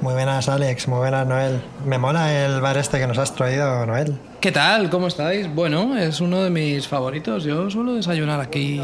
[0.00, 0.88] Muy buenas, Alex.
[0.88, 1.60] Muy buenas, Noel.
[1.84, 4.18] Me mola el bar este que nos has traído, Noel.
[4.40, 4.90] ¿Qué tal?
[4.90, 5.52] ¿Cómo estáis?
[5.52, 7.44] Bueno, es uno de mis favoritos.
[7.44, 8.80] Yo suelo desayunar aquí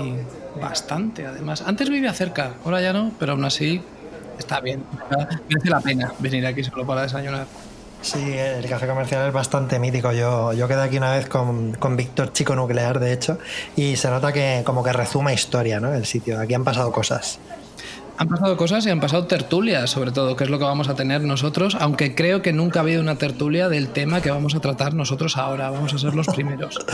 [0.60, 1.62] bastante, además.
[1.66, 3.82] Antes vivía cerca, ahora ya no, pero aún así
[4.38, 4.84] está bien.
[5.48, 7.46] Merece la pena venir aquí solo para desayunar.
[8.00, 10.12] Sí, el café comercial es bastante mítico.
[10.12, 13.38] Yo, yo quedé aquí una vez con, con Víctor Chico Nuclear, de hecho,
[13.76, 15.94] y se nota que como que rezuma historia, ¿no?
[15.94, 16.40] El sitio.
[16.40, 17.38] Aquí han pasado cosas.
[18.18, 20.94] Han pasado cosas y han pasado tertulias, sobre todo, que es lo que vamos a
[20.94, 24.60] tener nosotros, aunque creo que nunca ha habido una tertulia del tema que vamos a
[24.60, 25.70] tratar nosotros ahora.
[25.70, 26.78] Vamos a ser los primeros.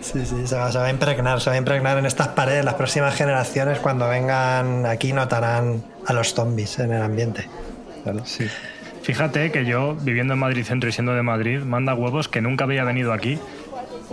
[0.00, 2.64] Sí, sí, se va, se va a impregnar, se va a impregnar en estas paredes.
[2.64, 7.48] Las próximas generaciones, cuando vengan aquí, notarán a los zombies en el ambiente.
[8.24, 8.46] Sí.
[9.02, 12.64] Fíjate que yo, viviendo en Madrid Centro y siendo de Madrid, manda huevos que nunca
[12.64, 13.38] había venido aquí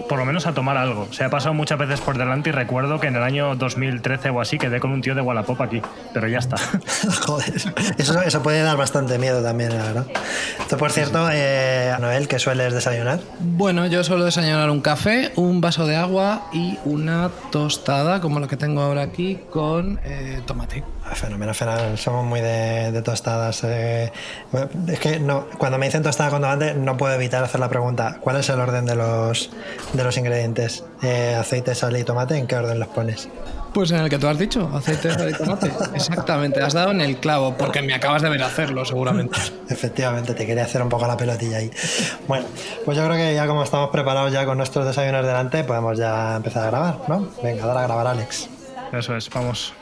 [0.07, 1.07] por lo menos a tomar algo.
[1.11, 4.41] Se ha pasado muchas veces por delante y recuerdo que en el año 2013 o
[4.41, 5.81] así quedé con un tío de Wallapop aquí,
[6.13, 6.57] pero ya está.
[7.25, 7.53] Joder,
[7.97, 10.05] eso, eso puede dar bastante miedo también, la verdad.
[10.59, 13.19] Esto, por cierto, eh, Noel, ¿qué sueles desayunar?
[13.39, 18.47] Bueno, yo suelo desayunar un café, un vaso de agua y una tostada, como la
[18.47, 20.83] que tengo ahora aquí, con eh, tomate.
[21.15, 21.97] Fenómeno, fenómeno.
[21.97, 23.63] Somos muy de, de tostadas.
[23.63, 24.11] eh.
[24.87, 28.17] Es que no, cuando me dicen tostada con tomate, no puedo evitar hacer la pregunta:
[28.21, 29.49] ¿cuál es el orden de los,
[29.93, 30.83] de los ingredientes?
[31.03, 33.27] Eh, aceite, sal y tomate, ¿en qué orden los pones?
[33.73, 35.71] Pues en el que tú has dicho, aceite de tomate.
[35.95, 39.37] Exactamente, has dado en el clavo, porque me acabas de ver hacerlo, seguramente.
[39.69, 41.71] Efectivamente, te quería hacer un poco la pelotilla ahí.
[42.27, 42.45] Bueno,
[42.83, 46.35] pues yo creo que ya como estamos preparados ya con nuestros desayunos delante, podemos ya
[46.35, 47.27] empezar a grabar, ¿no?
[47.43, 48.49] Venga, dar a grabar, Alex.
[48.91, 49.73] Eso es, vamos.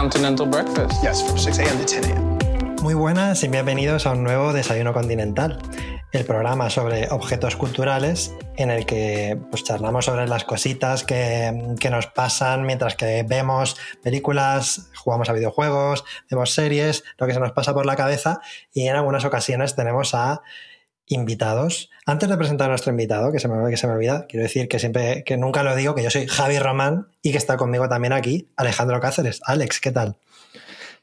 [0.00, 1.02] Continental breakfast.
[1.02, 1.76] Yes, from 6 a.m.
[1.76, 2.38] to 10 a.m.
[2.80, 5.58] Muy buenas y bienvenidos a un nuevo Desayuno Continental,
[6.12, 11.90] el programa sobre objetos culturales en el que pues, charlamos sobre las cositas que, que
[11.90, 17.52] nos pasan mientras que vemos películas, jugamos a videojuegos, vemos series, lo que se nos
[17.52, 18.40] pasa por la cabeza
[18.72, 20.40] y en algunas ocasiones tenemos a
[21.10, 21.90] invitados.
[22.06, 25.36] Antes de presentar a nuestro invitado, que se me, olvida, quiero decir que siempre, que
[25.36, 29.00] nunca lo digo, que yo soy Javi Román y que está conmigo también aquí Alejandro
[29.00, 29.40] Cáceres.
[29.44, 30.16] Alex, ¿qué tal?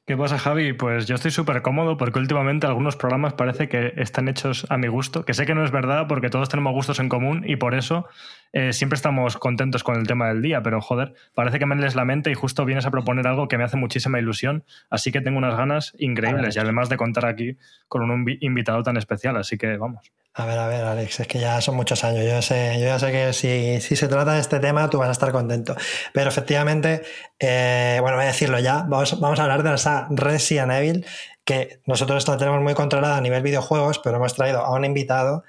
[0.06, 0.72] ¿Qué pasa, Javi?
[0.72, 4.88] Pues yo estoy súper cómodo porque últimamente algunos programas parece que están hechos a mi
[4.88, 7.76] gusto, que sé que no es verdad porque todos tenemos gustos en común y por
[7.76, 8.08] eso
[8.54, 11.96] eh, siempre estamos contentos con el tema del día, pero joder, parece que me lees
[11.96, 15.22] la mente y justo vienes a proponer algo que me hace muchísima ilusión, así que
[15.22, 17.58] tengo unas ganas increíbles y además de contar aquí
[17.88, 20.12] con un invi- invitado tan especial, así que vamos.
[20.34, 22.24] A ver, a ver, Alex, es que ya son muchos años.
[22.24, 25.10] Yo, sé, yo ya sé que si, si se trata de este tema, tú vas
[25.10, 25.76] a estar contento.
[26.14, 27.02] Pero efectivamente,
[27.40, 31.06] eh, bueno, voy a decirlo ya, vamos, vamos a hablar de esa Resident Evil,
[31.44, 35.44] que nosotros la tenemos muy controlada a nivel videojuegos, pero hemos traído a un invitado,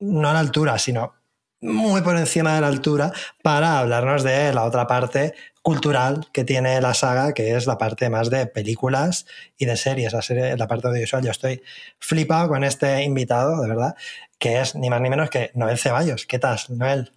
[0.00, 1.14] no a la altura, sino
[1.60, 3.12] muy por encima de la altura,
[3.42, 8.08] para hablarnos de la otra parte cultural que tiene la saga, que es la parte
[8.08, 9.26] más de películas
[9.58, 11.22] y de series, la, serie, la parte audiovisual.
[11.22, 11.62] Yo estoy
[11.98, 13.94] flipado con este invitado, de verdad,
[14.38, 16.26] que es ni más ni menos que Noel Ceballos.
[16.26, 17.12] ¿Qué tal, Noel?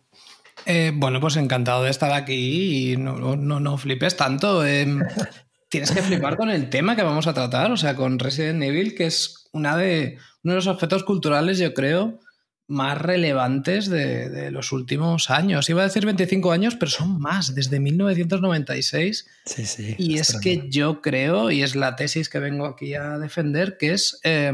[0.65, 4.65] Eh, bueno, pues encantado de estar aquí y no, no, no flipes tanto.
[4.65, 4.85] eh,
[5.69, 8.93] tienes que flipar con el tema que vamos a tratar, o sea, con Resident Evil,
[8.93, 12.19] que es una de, uno de los objetos culturales, yo creo,
[12.67, 15.69] más relevantes de, de los últimos años.
[15.69, 19.27] Iba a decir 25 años, pero son más, desde 1996.
[19.45, 19.95] Sí, sí.
[19.97, 23.93] Y es que yo creo, y es la tesis que vengo aquí a defender, que
[23.93, 24.51] es eh,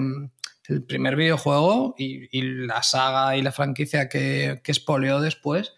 [0.67, 5.73] el primer videojuego y, y la saga y la franquicia que, que espoleó después,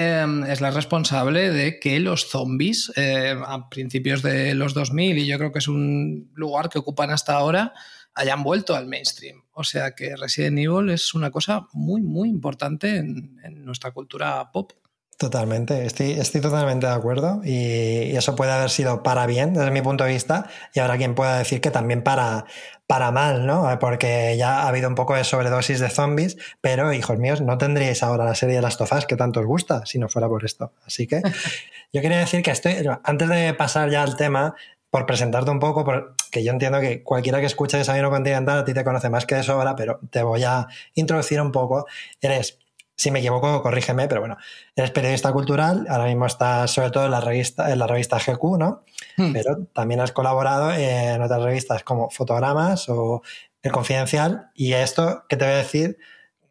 [0.00, 5.26] eh, es la responsable de que los zombies eh, a principios de los 2000, y
[5.26, 7.72] yo creo que es un lugar que ocupan hasta ahora,
[8.18, 9.42] hayan vuelto al mainstream.
[9.52, 14.50] O sea que Resident Evil es una cosa muy, muy importante en, en nuestra cultura
[14.52, 14.72] pop.
[15.16, 19.72] Totalmente, estoy, estoy totalmente de acuerdo y, y eso puede haber sido para bien desde
[19.72, 22.44] mi punto de vista y habrá quien pueda decir que también para,
[22.86, 23.68] para mal, ¿no?
[23.80, 28.04] Porque ya ha habido un poco de sobredosis de zombies, pero hijos míos, no tendríais
[28.04, 30.72] ahora la serie de las tofas que tanto os gusta si no fuera por esto.
[30.86, 31.20] Así que
[31.92, 34.54] yo quería decir que estoy, antes de pasar ya al tema,
[34.90, 38.64] por presentarte un poco, por, que yo entiendo que cualquiera que escuche Desayuno Continental a
[38.64, 41.86] ti te conoce más que de sobra, pero te voy a introducir un poco.
[42.20, 42.58] Eres,
[42.96, 44.38] si me equivoco, corrígeme, pero bueno,
[44.74, 48.58] eres periodista cultural, ahora mismo estás sobre todo en la revista, en la revista GQ,
[48.58, 48.84] ¿no?
[49.16, 49.32] Hmm.
[49.32, 53.22] Pero también has colaborado en otras revistas como Fotogramas o
[53.62, 55.98] El Confidencial, y esto que te voy a decir,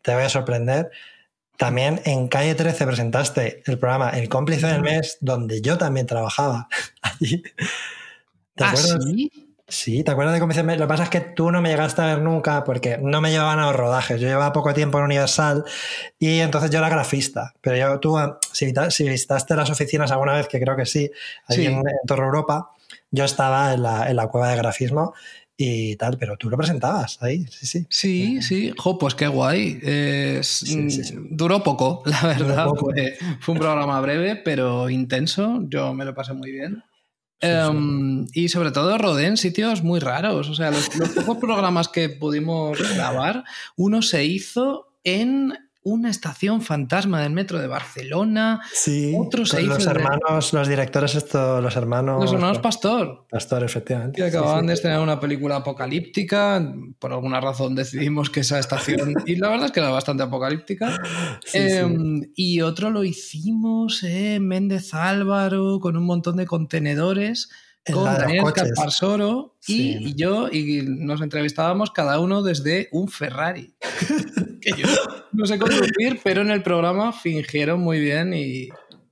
[0.03, 0.91] te voy a sorprender.
[1.57, 6.67] También en Calle 13 presentaste el programa El cómplice del mes, donde yo también trabajaba
[7.01, 7.43] allí.
[8.57, 9.03] ¿Te ¿Ah, acuerdas?
[9.05, 9.31] sí?
[9.69, 10.53] Sí, ¿te acuerdas de cómo?
[10.53, 13.31] Lo que pasa es que tú no me llegaste a ver nunca porque no me
[13.31, 14.19] llevaban a los rodajes.
[14.21, 15.65] Yo llevaba poco tiempo en Universal
[16.17, 17.53] y entonces yo era grafista.
[17.59, 18.15] Pero yo, tú,
[18.53, 21.11] si, visita- si visitaste las oficinas alguna vez, que creo que sí,
[21.49, 21.65] Sí.
[21.65, 22.69] en, en Torre Europa,
[23.11, 25.13] yo estaba en la, en la cueva de grafismo
[25.57, 27.85] y tal, pero tú lo presentabas ahí, sí, sí.
[27.89, 28.73] Sí, sí.
[28.77, 29.81] Jo, pues qué guay.
[30.43, 31.15] Sí, sí, sí.
[31.29, 32.63] Duró poco, la verdad.
[32.63, 32.91] poco.
[32.91, 35.59] Fue, fue un programa breve, pero intenso.
[35.67, 36.83] Yo me lo pasé muy bien.
[37.39, 40.49] Em, y sobre todo rodé en sitios muy raros.
[40.49, 43.43] O sea, los, los pocos programas que pudimos grabar,
[43.75, 45.53] uno se hizo en
[45.89, 48.61] una estación fantasma del metro de Barcelona.
[48.73, 52.21] Sí, Otro se con hizo los de- hermanos, los directores, esto, los hermanos.
[52.21, 53.25] Los hermanos Pastor.
[53.29, 54.21] Pastor, efectivamente.
[54.21, 56.73] Que acababan Sí, de estrenar una película apocalíptica.
[56.99, 59.13] Por alguna razón decidimos que esa estación.
[59.25, 60.99] y la verdad es que era bastante apocalíptica.
[61.45, 61.57] Sí.
[61.59, 67.49] Em, Y otro lo hicimos en Méndez Álvaro con un montón de contenedores.
[67.93, 68.63] Con Daniel coches.
[68.63, 69.97] Calparsoro Sí.
[69.99, 73.73] y, yo, y nos entrevistábamos cada uno desde un Ferrari.
[74.61, 74.87] que yo
[75.31, 78.69] no sé conducir, pero en el programa fingieron muy bien y,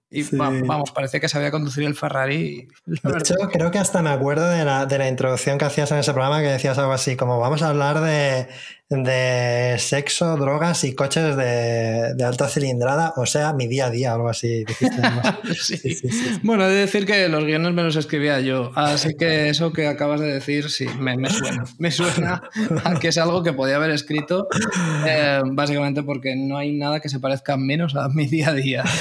[0.09, 0.35] y Sí.
[0.37, 2.67] va- vamos, parece que sabía conducir el Ferrari.
[2.85, 5.97] De hecho, creo que hasta me acuerdo de la, de la introducción que hacías en
[5.97, 8.47] ese programa que decías algo así, como vamos a hablar de,
[8.89, 14.13] de sexo, drogas y coches de, de alta cilindrada, o sea, mi día a día,
[14.13, 14.63] algo así.
[14.65, 15.21] dijiste, ¿no?
[15.55, 15.77] Sí.
[15.77, 16.39] Sí, sí, sí.
[16.43, 19.87] Bueno, he de decir que los guiones me los escribía yo, así que eso que
[19.87, 21.63] acabas de decir, sí, me, me suena.
[21.79, 22.43] Me suena
[22.83, 24.47] a que es algo que podía haber escrito,
[25.07, 28.83] eh, básicamente porque no hay nada que se parezca menos a mi día a día.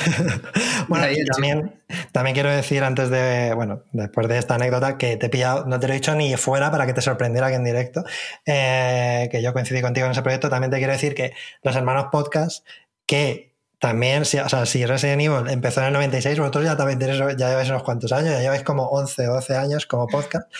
[0.86, 1.72] Bueno, y también,
[2.12, 5.80] también quiero decir antes de, bueno, después de esta anécdota, que te he pillado, no
[5.80, 8.04] te lo he dicho ni fuera para que te sorprendiera aquí en directo,
[8.44, 11.32] eh, que yo coincidí contigo en ese proyecto, también te quiero decir que
[11.62, 12.66] los hermanos podcast,
[13.06, 16.98] que también, si, o sea, si Resident Evil empezó en el 96, vosotros ya también
[16.98, 20.50] tenéis, ya lleváis unos cuantos años, ya lleváis como 11 o 12 años como podcast,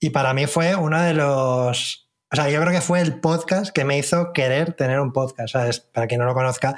[0.00, 2.08] y para mí fue uno de los...
[2.30, 5.54] O sea, yo creo que fue el podcast que me hizo querer tener un podcast.
[5.54, 5.80] ¿sabes?
[5.80, 6.76] Para quien no lo conozca,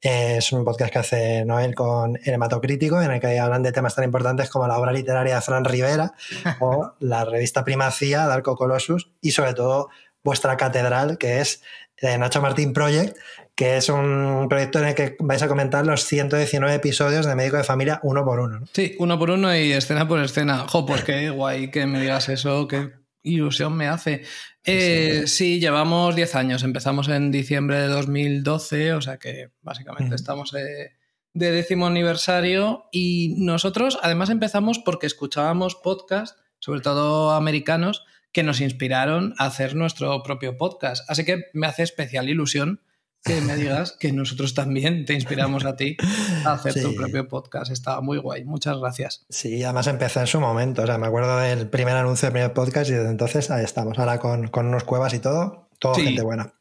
[0.00, 3.94] es un podcast que hace Noel con el Hematocrítico, en el que hablan de temas
[3.94, 6.12] tan importantes como la obra literaria de Fran Rivera
[6.60, 9.88] o la revista Primacía de Arco Colossus y sobre todo
[10.26, 11.62] vuestra catedral, que es
[11.98, 13.16] eh, Nacho Martín Project,
[13.54, 17.56] que es un proyecto en el que vais a comentar los 119 episodios de Médico
[17.56, 18.60] de Familia uno por uno.
[18.60, 18.66] ¿no?
[18.72, 20.66] Sí, uno por uno y escena por escena.
[20.68, 22.90] Jo, pues qué guay que me digas eso, qué
[23.22, 24.24] ilusión me hace.
[24.64, 30.14] Eh, sí, llevamos 10 años, empezamos en diciembre de 2012, o sea que básicamente Mm.
[30.14, 30.90] estamos eh,
[31.32, 38.04] de décimo aniversario y nosotros además empezamos porque escuchábamos podcasts, sobre todo americanos,
[38.36, 41.08] que nos inspiraron a hacer nuestro propio podcast.
[41.10, 42.82] Así que me hace especial ilusión
[43.24, 45.96] que me digas que nosotros también te inspiramos a ti
[46.44, 47.72] a hacer tu propio podcast.
[47.72, 48.44] Está muy guay.
[48.44, 49.24] Muchas gracias.
[49.30, 50.82] Sí, además empecé en su momento.
[50.82, 53.98] O sea, me acuerdo del primer anuncio del primer podcast y desde entonces ahí estamos.
[53.98, 56.04] Ahora con, con unos cuevas y todo, todo Sí.
[56.04, 56.52] gente buena.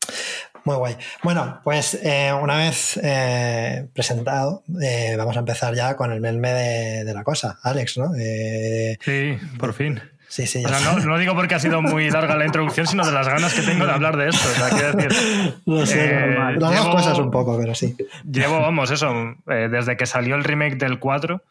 [0.63, 0.95] Muy guay.
[1.23, 6.53] Bueno, pues eh, una vez eh, presentado, eh, vamos a empezar ya con el melme
[6.53, 8.15] de, de la cosa, Alex, ¿no?
[8.17, 10.01] Eh, Sí, por fin.
[10.35, 12.85] Sí, sí, O ya sea, no, no digo porque ha sido muy larga la introducción,
[12.87, 14.47] sino de las ganas que tengo de hablar de esto.
[14.49, 16.59] O sea, quiero decir, Lo sé, Eh, normal.
[16.73, 17.95] Llevo- cosas un poco, pero sí.
[18.29, 19.11] llevo, vamos, eso,
[19.49, 21.41] eh, desde que salió el remake del 4,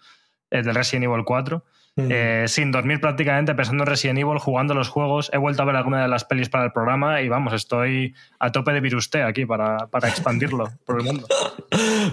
[0.51, 1.65] eh, del Resident Evil 4,
[1.97, 2.09] Mm.
[2.11, 5.31] eh, sin dormir prácticamente, pensando en Resident Evil, jugando los juegos.
[5.33, 8.51] He vuelto a ver alguna de las pelis para el programa y vamos, estoy a
[8.51, 11.29] tope de viruste aquí para, para expandirlo por el mundo.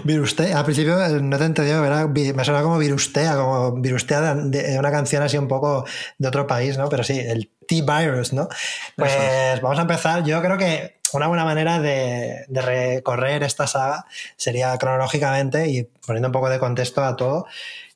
[0.04, 3.72] Virustea, al principio eh, no te he entendido, era vi- me suena como Virustea, como
[3.72, 5.84] Virustea de, de una canción así un poco
[6.18, 6.88] de otro país, ¿no?
[6.88, 8.48] Pero sí, el T-Virus, ¿no?
[8.96, 10.22] Pues Eso vamos a empezar.
[10.24, 16.28] Yo creo que una buena manera de, de recorrer esta saga sería cronológicamente y poniendo
[16.28, 17.46] un poco de contexto a todo.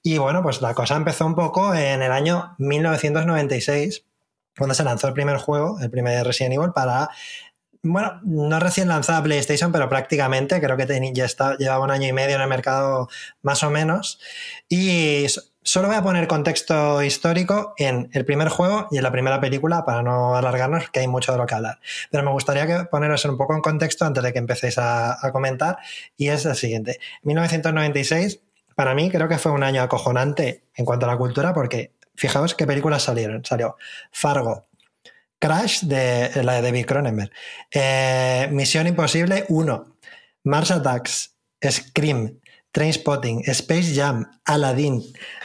[0.06, 4.04] Y bueno, pues la cosa empezó un poco en el año 1996,
[4.56, 7.10] cuando se lanzó el primer juego, el primer Resident Evil, para
[7.82, 12.12] bueno, no recién lanzada PlayStation, pero prácticamente creo que ya está, llevaba un año y
[12.12, 13.08] medio en el mercado
[13.42, 14.20] más o menos.
[14.68, 15.26] Y
[15.64, 19.84] solo voy a poner contexto histórico en el primer juego y en la primera película
[19.84, 21.80] para no alargarnos, que hay mucho de lo que hablar.
[22.12, 25.78] Pero me gustaría que poneros un poco en contexto antes de que empecéis a comentar.
[26.16, 27.00] Y es el siguiente.
[27.22, 28.45] 1996,
[28.76, 32.54] para mí creo que fue un año acojonante en cuanto a la cultura porque fijaos
[32.54, 33.44] qué películas salieron.
[33.44, 33.76] Salió
[34.12, 34.66] Fargo,
[35.38, 37.32] Crash de la de David Cronenberg,
[37.72, 39.96] eh, Misión Imposible 1,
[40.44, 41.34] Mars Attacks,
[41.66, 42.38] Scream,
[42.70, 45.02] Trainspotting, Space Jam, Aladdin,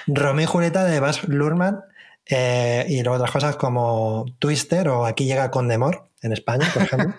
[0.07, 1.81] Romeo y Julieta de Baz Luhrmann
[2.25, 7.13] eh, y luego otras cosas como Twister o Aquí llega Condemor en España, por ejemplo.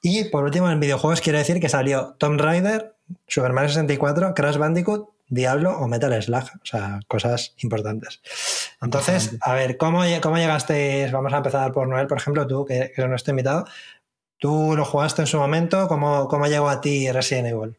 [0.00, 2.94] y por último, en videojuegos quiero decir que salió Tomb Raider,
[3.26, 6.44] Super Mario 64, Crash Bandicoot, Diablo o Metal Slug.
[6.62, 8.20] O sea, cosas importantes.
[8.80, 11.12] Entonces, a ver, ¿cómo, cómo llegasteis?
[11.12, 13.64] Vamos a empezar por Noel, por ejemplo, tú, que, que no estoy invitado.
[14.38, 15.88] ¿Tú lo jugaste en su momento?
[15.88, 17.76] ¿Cómo, cómo llegó a ti Resident Evil?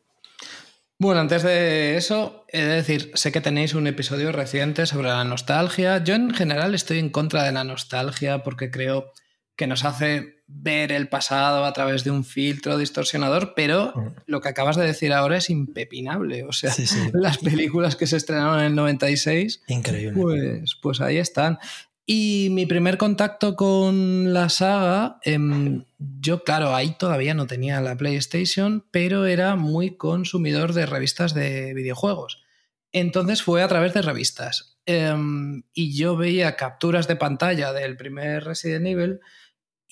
[0.97, 5.25] Bueno, antes de eso, he de decir, sé que tenéis un episodio reciente sobre la
[5.25, 6.01] nostalgia.
[6.03, 9.11] Yo en general estoy en contra de la nostalgia porque creo
[9.55, 14.49] que nos hace ver el pasado a través de un filtro distorsionador, pero lo que
[14.49, 16.43] acabas de decir ahora es impepinable.
[16.43, 16.73] O sea,
[17.13, 20.13] las películas que se estrenaron en el 96, Increíble.
[20.13, 21.59] Pues, pues ahí están.
[22.07, 27.97] Y mi primer contacto con la saga, em, yo claro, ahí todavía no tenía la
[27.97, 32.43] PlayStation, pero era muy consumidor de revistas de videojuegos.
[32.91, 34.77] Entonces fue a través de revistas.
[34.85, 39.19] Em, y yo veía capturas de pantalla del primer Resident Evil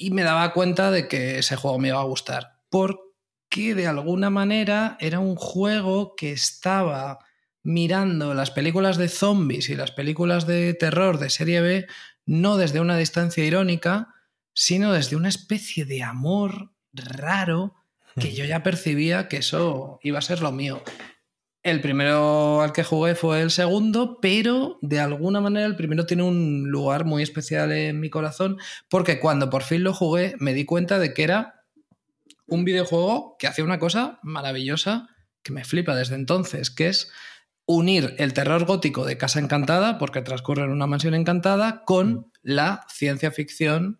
[0.03, 2.59] y me daba cuenta de que ese juego me iba a gustar.
[2.69, 7.19] Porque de alguna manera era un juego que estaba
[7.63, 11.87] mirando las películas de zombies y las películas de terror de serie B
[12.25, 14.13] no desde una distancia irónica,
[14.53, 17.75] sino desde una especie de amor raro
[18.19, 20.83] que yo ya percibía que eso iba a ser lo mío.
[21.63, 26.23] El primero al que jugué fue el segundo, pero de alguna manera el primero tiene
[26.23, 28.57] un lugar muy especial en mi corazón,
[28.89, 31.63] porque cuando por fin lo jugué me di cuenta de que era
[32.47, 35.07] un videojuego que hacía una cosa maravillosa
[35.41, 37.09] que me flipa desde entonces, que es
[37.65, 42.85] unir el terror gótico de Casa Encantada, porque transcurre en una mansión encantada, con la
[42.89, 43.99] ciencia ficción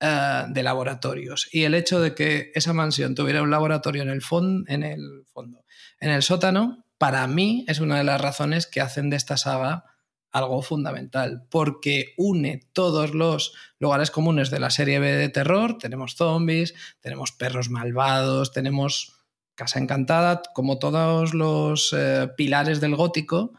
[0.00, 1.48] eh, de laboratorios.
[1.52, 4.22] Y el hecho de que esa mansión tuviera un laboratorio en el,
[4.66, 5.64] en el fondo,
[6.00, 9.84] en el sótano, para mí es una de las razones que hacen de esta saga
[10.30, 15.78] algo fundamental, porque une todos los lugares comunes de la serie B de terror.
[15.78, 19.14] Tenemos zombies, tenemos perros malvados, tenemos
[19.54, 23.52] Casa Encantada, como todos los eh, pilares del gótico,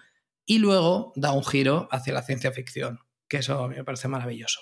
[0.46, 4.08] y luego da un giro hacia la ciencia ficción, que eso a mí me parece
[4.08, 4.62] maravilloso.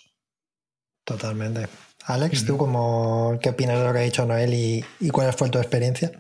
[1.04, 1.68] Totalmente.
[2.06, 5.50] Alex, ¿tú cómo, qué opinas de lo que ha dicho Noel y, y cuál fue
[5.50, 6.12] tu experiencia?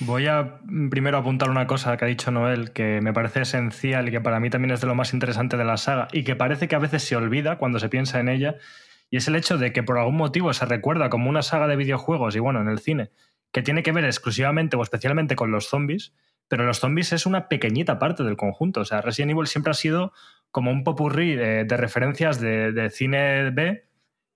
[0.00, 4.08] Voy a mm, primero apuntar una cosa que ha dicho Noel que me parece esencial
[4.08, 6.36] y que para mí también es de lo más interesante de la saga y que
[6.36, 8.56] parece que a veces se olvida cuando se piensa en ella
[9.10, 11.76] y es el hecho de que por algún motivo se recuerda como una saga de
[11.76, 13.10] videojuegos y bueno, en el cine,
[13.52, 16.12] que tiene que ver exclusivamente o especialmente con los zombies,
[16.48, 18.80] pero los zombies es una pequeñita parte del conjunto.
[18.80, 20.12] O sea, Resident Evil siempre ha sido
[20.50, 23.84] como un popurrí de, de referencias de, de, cine B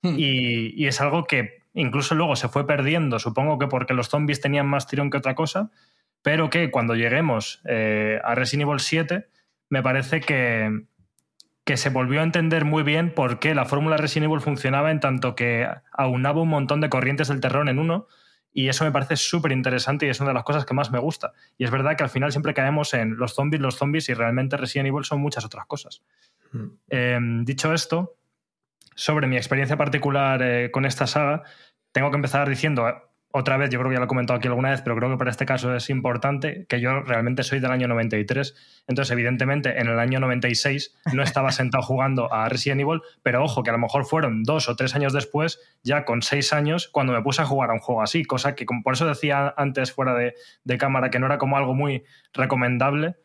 [0.03, 0.15] hmm.
[0.17, 4.41] y, y, es algo que incluso luego se fue perdiendo, supongo que porque los zombies
[4.41, 5.71] tenían más tirón que otra cosa,
[6.23, 9.29] pero que cuando lleguemos eh, a Resident Evil 7
[9.69, 10.85] me parece que,
[11.65, 15.01] que se volvió a entender muy bien por qué la fórmula Resident Evil funcionaba en
[15.01, 18.07] tanto que aunaba un montón de corrientes del terror en uno
[18.53, 20.99] y eso me parece súper interesante y es una de las cosas que más me
[20.99, 21.33] gusta.
[21.57, 24.57] Y es verdad que al final siempre caemos en los zombies, los zombies y realmente
[24.57, 26.03] Resident Evil son muchas otras cosas.
[26.51, 26.67] Mm.
[26.89, 28.17] Eh, dicho esto,
[29.01, 31.43] sobre mi experiencia particular eh, con esta saga,
[31.91, 32.85] tengo que empezar diciendo
[33.33, 35.17] otra vez, yo creo que ya lo he comentado aquí alguna vez, pero creo que
[35.17, 38.83] para este caso es importante que yo realmente soy del año 93.
[38.89, 43.63] Entonces, evidentemente, en el año 96 no estaba sentado jugando a Resident Evil, pero ojo,
[43.63, 47.15] que a lo mejor fueron dos o tres años después, ya con seis años, cuando
[47.15, 50.15] me puse a jugar a un juego así, cosa que por eso decía antes fuera
[50.15, 52.05] de, de cámara que no era como algo muy
[52.35, 53.17] recomendable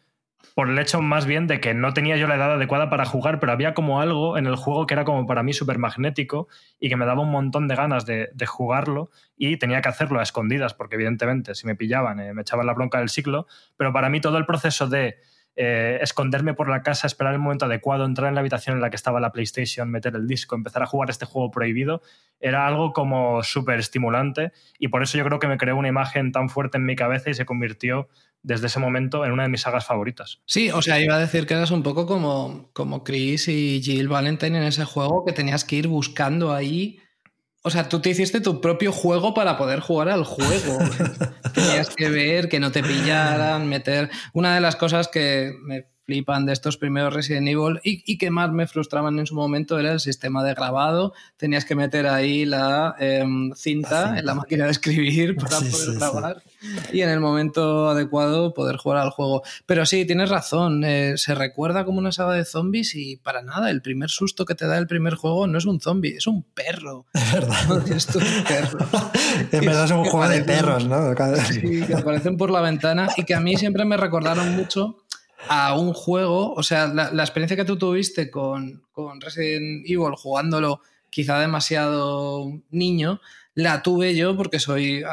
[0.54, 3.40] por el hecho más bien de que no tenía yo la edad adecuada para jugar,
[3.40, 6.48] pero había como algo en el juego que era como para mí súper magnético
[6.80, 10.24] y que me daba un montón de ganas de, jugarlo y tenía que hacerlo a
[10.24, 14.10] escondidas, porque evidentemente si me pillaban eh, me echaban la bronca del ciclo, pero para
[14.10, 15.18] mí todo el proceso de
[15.58, 18.90] eh, esconderme por la casa, esperar el momento adecuado, entrar en la habitación en la
[18.90, 22.02] que estaba la PlayStation, meter el disco, empezar a jugar este juego prohibido,
[22.42, 26.34] era algo como súper estimulante y por eso yo creo que me creó una imagen
[26.34, 28.10] tan fuerte en mi cabeza y se convirtió
[28.46, 30.40] desde ese momento en una de mis sagas favoritas.
[30.46, 34.08] Sí, o sea, iba a decir que eras un poco como, como Chris y Jill
[34.08, 37.00] Valentine en ese juego que tenías que ir buscando ahí.
[37.64, 40.78] O sea, tú te hiciste tu propio juego para poder jugar al juego.
[41.56, 44.12] Tenías que ver que no te pillaran, meter.
[44.34, 48.51] Una de las cosas que me flipan de estos primeros Resident Evil y, que más
[48.51, 51.13] me frustraban en su momento era el sistema de grabado.
[51.38, 56.43] Tenías que meter ahí la, em, cinta, en la máquina de escribir para poder grabar
[56.91, 59.43] y en el momento adecuado poder jugar al juego.
[59.65, 63.69] Pero sí, tienes razón, eh, se recuerda como una saga de zombies y para nada,
[63.69, 66.43] el primer susto que te da el primer juego no es un zombie, es un
[66.43, 67.05] perro.
[67.25, 67.88] Es verdad.
[67.95, 68.79] es un perro.
[69.51, 71.13] en verdad es un juego de perros, ¿no?
[71.50, 75.04] Sí, que aparecen por la ventana y que a mí siempre me recordaron mucho
[75.50, 80.82] a un juego, o sea, la, experiencia que tú tuviste con, con Resident Evil jugándolo
[81.10, 83.22] quizá demasiado niño,
[83.54, 85.04] la tuve yo porque soy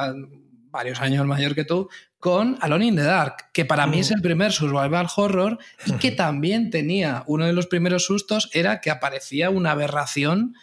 [0.71, 4.23] varios años mayor que tú, con Alone in the Dark, que para mí es el
[4.23, 9.51] primer survival horror y que también tenía uno de los primeros sustos, era que aparecía
[9.51, 10.55] una aberración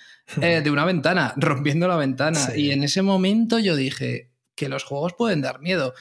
[0.41, 2.39] eh, de una ventana, rompiendo la ventana.
[2.55, 5.93] Y en ese momento yo dije que los juegos pueden dar miedo.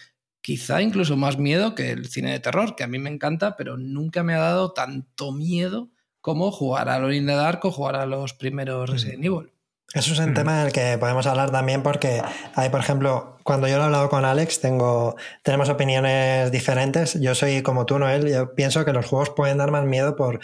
[0.48, 3.76] Quizá incluso más miedo que el cine de terror, que a mí me encanta, pero
[3.76, 5.90] nunca me ha dado tanto miedo
[6.22, 9.52] como jugar a Alone in the Dark o jugar a los primeros Resident Evil.
[9.94, 12.20] Eso es un tema del que podemos hablar también porque
[12.54, 17.18] hay, por ejemplo, cuando yo lo he hablado con Alex, tengo, tenemos opiniones diferentes.
[17.18, 18.28] Yo soy como tú, Noel.
[18.28, 20.40] Yo pienso que los juegos pueden dar más miedo por,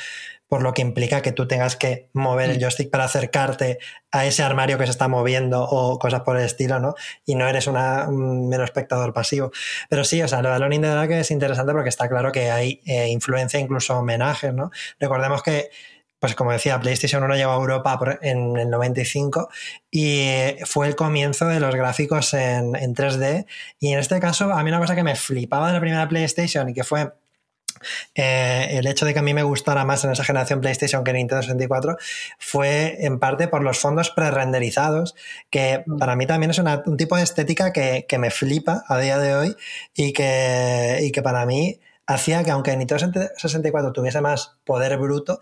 [0.48, 4.42] por lo que implica que tú tengas que mover el joystick para acercarte a ese
[4.42, 6.94] armario que se está moviendo o cosas por el estilo, ¿no?
[7.26, 9.52] Y no eres una, un mero espectador pasivo.
[9.90, 12.32] Pero sí, o sea, lo de Alone in the Dark es interesante porque está claro
[12.32, 14.70] que hay eh, influencia, incluso homenajes, ¿no?
[14.98, 15.70] Recordemos que
[16.18, 19.48] pues como decía, PlayStation 1 llegó a Europa en el 95
[19.90, 23.46] y fue el comienzo de los gráficos en, 3D.
[23.78, 26.68] Y en este caso, a mí una cosa que me flipaba de la primera PlayStation
[26.68, 27.12] y que fue
[28.14, 31.12] eh, el hecho de que a mí me gustara más en esa generación PlayStation que
[31.12, 31.96] Nintendo 64
[32.38, 35.14] fue en parte por los fondos pre-renderizados,
[35.50, 35.98] que mm.
[35.98, 39.56] para mí también es un tipo de estética que, me flipa a día de hoy
[39.94, 45.40] y que, y que para mí hacía que aunque Nintendo 64 tuviese más poder bruto,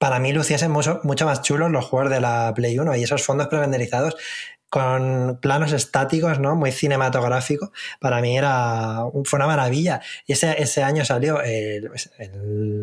[0.00, 3.22] para mí luciesen mucho, mucho más chulos los juegos de la Play 1 y esos
[3.22, 4.16] fondos prerenderizados
[4.70, 6.56] con planos estáticos, ¿no?
[6.56, 7.70] Muy cinematográfico.
[8.00, 10.00] Para mí era, fue una maravilla.
[10.26, 11.90] Y ese, ese año salió el,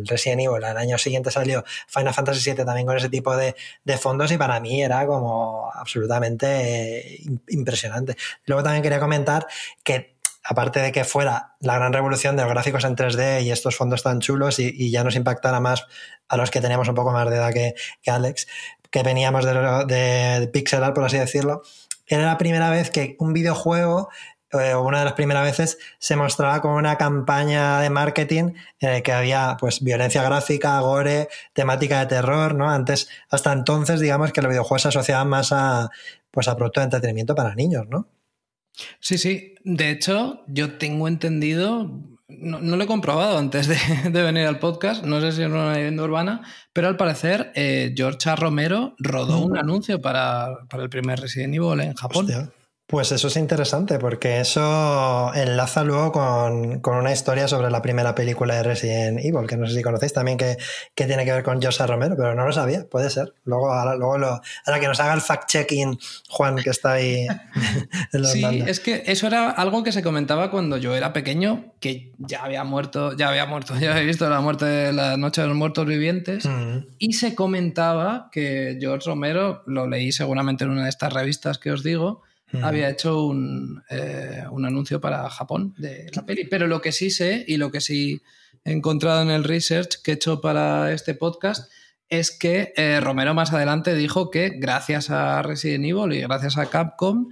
[0.05, 3.97] Resident Evil, el año siguiente salió Final Fantasy VII también con ese tipo de, de
[3.97, 8.15] fondos y para mí era como absolutamente impresionante.
[8.45, 9.47] Luego también quería comentar
[9.83, 10.16] que
[10.47, 14.01] aparte de que fuera la gran revolución de los gráficos en 3D y estos fondos
[14.01, 15.85] tan chulos y, ya nos impactara más
[16.29, 17.75] a los que teníamos un poco más de edad que,
[18.09, 18.47] Alex,
[18.89, 19.53] que veníamos de,
[19.85, 21.63] de, pixel art, por así decirlo,
[22.05, 24.09] era la primera vez que un videojuego
[24.53, 29.03] eh, una de las primeras veces se mostraba como una campaña de marketing en el
[29.03, 32.69] que había pues violencia gráfica, gore, temática de terror, ¿no?
[32.69, 35.89] Antes, hasta entonces, digamos que los videojuegos se asociaban más a
[36.31, 38.07] pues a producto de entretenimiento para niños, ¿no?
[38.99, 39.55] Sí, sí.
[39.63, 43.67] De hecho, yo tengo entendido, no, lo he comprobado antes
[44.03, 46.41] de, venir al podcast, no sé si es una leyenda urbana,
[46.73, 48.35] pero al parecer eh, George.
[48.35, 52.27] Romero rodó un anuncio para, el primer Resident Evil en Japón.
[52.87, 58.55] Pues eso es interesante porque eso enlaza luego con, una historia sobre la primera película
[58.55, 60.55] de Resident Evil, que no sé si conocéis también que,
[60.95, 63.33] tiene que ver con José Romero, pero no lo sabía, puede ser.
[63.43, 67.27] Luego, ahora, luego lo, ahora que nos haga el fact-checking Juan, que está ahí.
[68.31, 72.45] sí, es que eso era algo que se comentaba cuando yo era pequeño, que ya
[72.45, 75.57] había muerto, ya había muerto, ya había visto la muerte de la Noche de los
[75.57, 76.77] Muertos Vivientes, mm.
[76.99, 81.71] y se comentaba que George Romero, lo leí seguramente en una de estas revistas que
[81.71, 82.23] os digo,
[82.61, 83.31] había hecho
[83.89, 86.45] eh, un, anuncio para Japón de la peli.
[86.45, 88.21] Pero lo que sí sé y lo que sí
[88.63, 91.71] he encontrado en el research que he hecho para este podcast
[92.09, 96.67] es que eh, Romero más adelante dijo que gracias a Resident Evil y gracias a
[96.67, 97.27] Capcom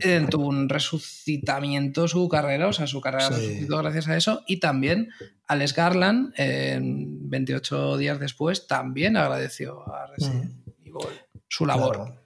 [0.00, 4.42] eh, tuvo un resucitamiento su carrera, o sea, su carrera resucitó gracias a eso.
[4.46, 5.10] Y también
[5.46, 10.52] Alex Garland, 28 días después, también agradeció a Resident
[10.84, 11.06] Evil
[11.48, 12.21] su labor.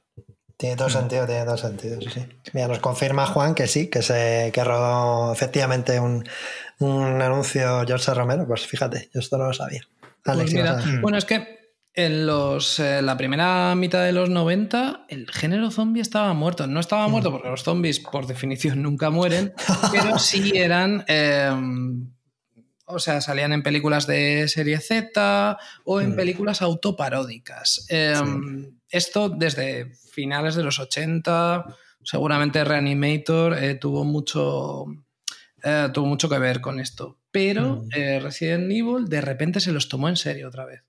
[0.56, 2.26] Tiene todo sentido, tiene todo sentido, sí, sí.
[2.54, 6.24] Mira, nos confirma Juan que sí, que se que rodó efectivamente un,
[6.80, 8.46] anuncio George Romero.
[8.46, 9.82] Pues fíjate, yo esto no lo sabía.
[10.22, 11.56] Pues bueno, es que
[11.96, 16.66] en los, eh, la primera mitad de los 90 el género zombie estaba muerto.
[16.66, 17.32] No estaba muerto mm.
[17.32, 19.52] porque los zombies por definición nunca mueren,
[19.92, 21.04] pero sí eran...
[21.06, 22.12] Em,
[22.88, 26.16] o sea, salían en películas de serie Z o en mm.
[26.16, 27.84] películas autoparódicas.
[27.88, 31.64] Em, esto desde finales de los 80,
[32.02, 34.86] seguramente Reanimator eh, tuvo, mucho,
[35.62, 37.18] eh, tuvo mucho que ver con esto.
[37.30, 37.88] Pero mm.
[37.94, 40.82] eh, Resident Evil de repente se los tomó en serio otra vez.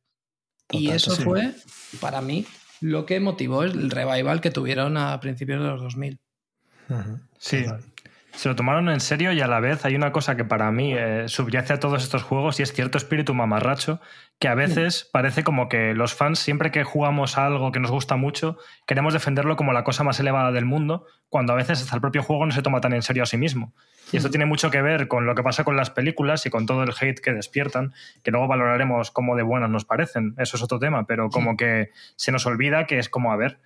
[0.72, 1.54] y eso fue,
[2.00, 2.46] para mí,
[2.82, 6.20] lo que motivó el revival que tuvieron a principios de los 2000.
[7.38, 7.66] Sí.
[8.38, 10.94] Se lo tomaron en serio y a la vez hay una cosa que para mí
[10.94, 14.00] eh, subyace a todos estos juegos y es cierto espíritu mamarracho
[14.38, 17.90] que a veces parece como que los fans siempre que jugamos a algo que nos
[17.90, 21.96] gusta mucho queremos defenderlo como la cosa más elevada del mundo cuando a veces hasta
[21.96, 23.74] el propio juego no se toma tan en serio a sí mismo.
[24.12, 26.66] Y esto tiene mucho que ver con lo que pasa con las películas y con
[26.66, 30.64] todo el hate que despiertan, que luego valoraremos cómo de buenas nos parecen, eso es
[30.64, 33.60] otro tema, pero como que se nos olvida que es como, a ver,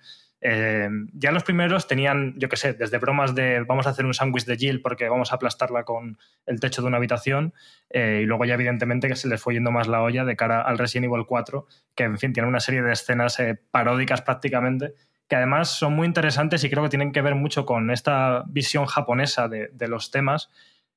[0.44, 4.12] eh, ya los primeros tenían, yo qué sé, desde bromas de vamos a hacer un
[4.12, 7.54] sándwich de Jill porque vamos a aplastarla con el techo de una habitación,
[7.90, 10.60] eh, y luego ya evidentemente que se les fue yendo más la olla de cara
[10.60, 14.94] al Resident Evil 4, que en fin tiene una serie de escenas eh, paródicas prácticamente,
[15.28, 18.86] que además son muy interesantes y creo que tienen que ver mucho con esta visión
[18.86, 20.50] japonesa de, los temas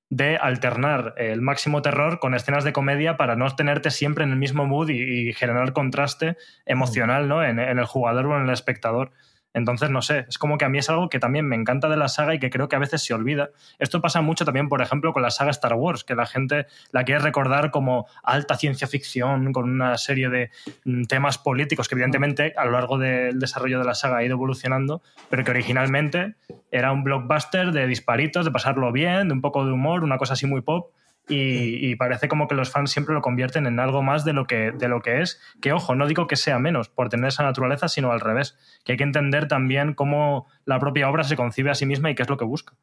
[0.09, 4.37] de alternar el máximo terror con escenas de comedia para no tenerte siempre en el
[4.37, 7.43] mismo mood y, generar contraste emocional ¿no?
[7.43, 9.11] en, el jugador o en el espectador.
[9.55, 11.95] Entonces, no sé, es como que a mí es algo que también me encanta de
[11.95, 13.51] la saga y que creo que a veces se olvida.
[13.79, 17.05] Esto pasa mucho también, por ejemplo, con la saga Star Wars, que la gente la
[17.05, 20.51] quiere recordar como alta ciencia ficción, con una serie de
[20.83, 24.33] mm, temas políticos que evidentemente a lo largo del desarrollo de la saga ha ido
[24.33, 26.35] evolucionando, pero que originalmente
[26.69, 30.33] era un blockbuster de disparitos, de pasarlo bien, de un poco de humor, una cosa
[30.33, 30.91] así muy pop
[31.27, 34.71] y, parece como que los fans siempre lo convierten en algo más de lo, que,
[34.71, 35.39] de lo que es.
[35.61, 38.57] Que ojo, no digo que sea menos por tener esa naturaleza, sino al revés.
[38.83, 42.15] Que hay que entender también cómo la propia obra se concibe a sí misma y
[42.15, 42.75] qué es lo que busca.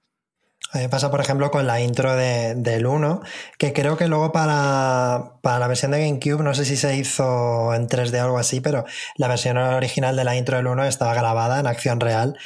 [0.74, 3.20] A mí pasa, por ejemplo, con la intro de, del 1,
[3.58, 7.74] que creo que luego para, para, la versión de GameCube, no sé si se hizo
[7.74, 11.12] en 3D o algo así, pero la versión original de la intro del 1 estaba
[11.12, 12.38] grabada en acción real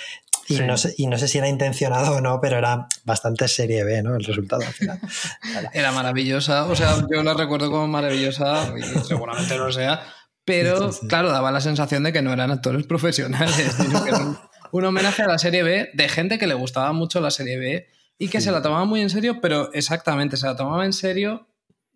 [0.48, 3.84] y, no sé, y no sé si era intencionado o no, pero era bastante serie
[3.84, 4.16] B, ¿no?
[4.16, 5.00] El resultado al final.
[5.72, 10.02] Era maravillosa, o sea, yo la recuerdo como maravillosa y seguramente lo sea,
[10.44, 14.38] pero claro, daba la sensación de que no eran actores profesionales, sino que era
[14.70, 17.88] un, homenaje a la serie B de gente que le gustaba mucho la serie B
[18.18, 21.48] y que se la tomaba muy en serio, pero exactamente, se la tomaba en serio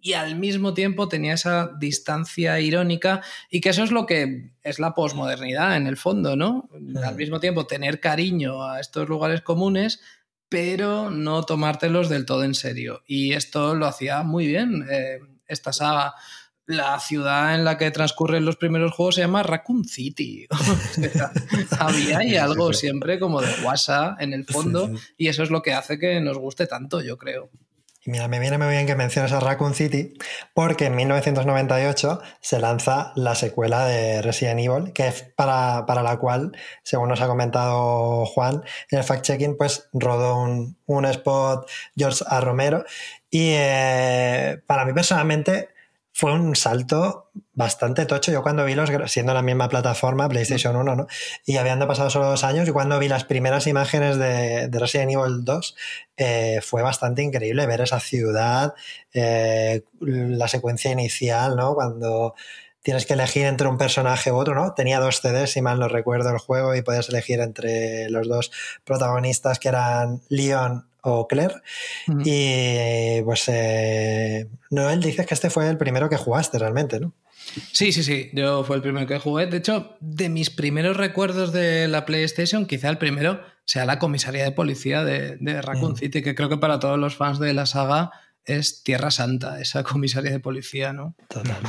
[0.02, 4.78] y al mismo tiempo tenía esa distancia irónica y que eso es lo que es
[4.78, 6.68] la posmodernidad en el fondo, ¿no?
[7.04, 10.00] Al mismo tiempo tener cariño a estos lugares comunes,
[10.48, 13.02] pero no tomártelos del todo en serio.
[13.06, 16.14] Y esto lo hacía muy bien eh, esta saga.
[16.66, 20.46] La ciudad en la que transcurren los primeros juegos se llama Raccoon City.
[21.78, 25.72] había ahí algo siempre como de guasa en el fondo y eso es lo que
[25.72, 27.50] hace que nos guste tanto, yo creo.
[28.02, 30.14] Y mira, me viene muy bien que menciones a Raccoon City,
[30.54, 36.56] porque en 1998 se lanza la secuela de Resident Evil, que es para, la cual,
[36.82, 42.40] según nos ha comentado Juan en el fact-checking, pues rodó un, spot George A.
[42.40, 42.84] Romero.
[43.30, 45.68] Y eh, para mí personalmente
[46.20, 48.30] fue un salto bastante tocho.
[48.30, 51.06] Yo cuando vi los, siendo la misma plataforma, PlayStation 1, ¿no?
[51.46, 55.46] Y habiendo pasado solo dos años, y cuando vi las primeras imágenes de, Resident Evil
[55.46, 55.76] 2,
[56.18, 58.74] eh, fue bastante increíble ver esa ciudad,
[59.14, 61.74] eh, la secuencia inicial, ¿no?
[61.74, 62.35] Cuando
[62.83, 64.74] tienes que elegir entre un personaje u otro, ¿no?
[64.74, 68.52] Tenía dos CDs, si mal no recuerdo, el juego, y podías elegir entre los dos
[68.85, 71.54] protagonistas que eran Leon o Claire.
[72.24, 77.12] Y pues eh, Noel, dices que este fue el primero que jugaste realmente, ¿no?
[77.72, 79.46] Sí, sí, sí, yo fue el primero que jugué.
[79.46, 84.44] De hecho, de mis primeros recuerdos de la PlayStation, quizá el primero sea la comisaría
[84.44, 85.96] de policía de, Raccoon mm.
[85.96, 88.10] City, que creo que para todos los fans de la saga
[88.44, 91.14] es Tierra Santa, esa comisaría de policía, ¿no?
[91.28, 91.60] Total,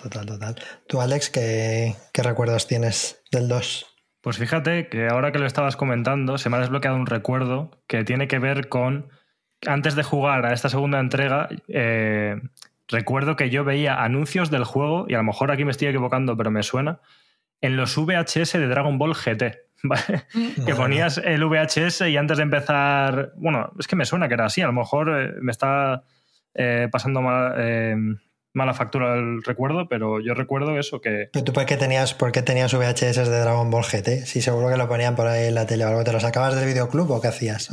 [0.00, 0.56] total, total.
[0.86, 3.86] Tú, Alex, ¿qué, qué recuerdos tienes del 2?
[4.24, 8.04] Pues fíjate que ahora que lo estabas comentando, se me ha desbloqueado un recuerdo que
[8.04, 9.10] tiene que ver con,
[9.66, 12.40] antes de jugar a esta segunda entrega, eh,
[12.88, 16.38] recuerdo que yo veía anuncios del juego, y a lo mejor aquí me estoy equivocando,
[16.38, 17.00] pero me suena,
[17.60, 19.58] en los VHS de Dragon Ball GT.
[19.82, 19.92] Mm.
[20.64, 24.46] que ponías el VHS y antes de empezar, bueno, es que me suena que era
[24.46, 26.02] así, a lo mejor eh, me está
[26.54, 28.18] eh, pasando mal,
[28.54, 31.28] mala factura el recuerdo, pero yo recuerdo eso que...
[31.32, 34.24] ¿Pero tú por qué tenías, por qué tenías VHS de Dragon Ball GT?
[34.26, 36.54] Si seguro que lo ponían por ahí en la tele o algo, ¿te lo sacabas
[36.54, 37.68] del videoclub o qué hacías?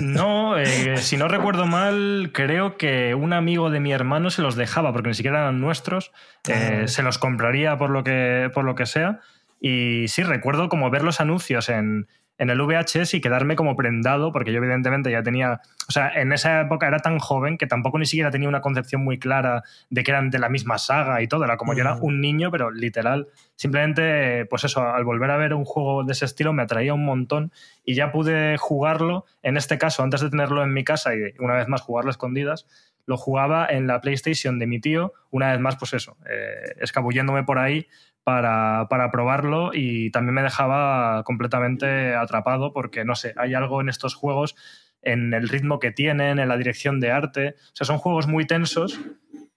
[0.00, 4.56] No, eh, si no recuerdo mal, creo que un amigo de mi hermano se los
[4.56, 6.10] dejaba, porque ni siquiera eran nuestros,
[6.48, 6.88] eh, ah.
[6.88, 9.20] se los compraría por lo, que, por lo que sea.
[9.60, 12.06] Y sí, recuerdo como ver los anuncios en,
[12.38, 16.32] en el VHS y quedarme como prendado, porque yo evidentemente ya tenía, o sea, en
[16.32, 20.02] esa época era tan joven que tampoco ni siquiera tenía una concepción muy clara de
[20.02, 22.70] que eran de la misma saga y todo, era como yo era un niño, pero
[22.70, 26.94] literal, simplemente, pues eso, al volver a ver un juego de ese estilo me atraía
[26.94, 27.52] un montón
[27.84, 31.54] y ya pude jugarlo, en este caso, antes de tenerlo en mi casa y una
[31.54, 32.66] vez más jugarlo a escondidas,
[33.06, 37.44] lo jugaba en la PlayStation de mi tío, una vez más, pues eso, eh, escabulléndome
[37.44, 37.86] por ahí
[38.24, 43.88] para, para, probarlo y también me dejaba completamente atrapado porque, no sé, hay algo en
[43.88, 44.56] estos juegos
[45.04, 47.56] en el ritmo que tienen, en la dirección de arte.
[47.58, 48.98] O sea, son juegos muy tensos,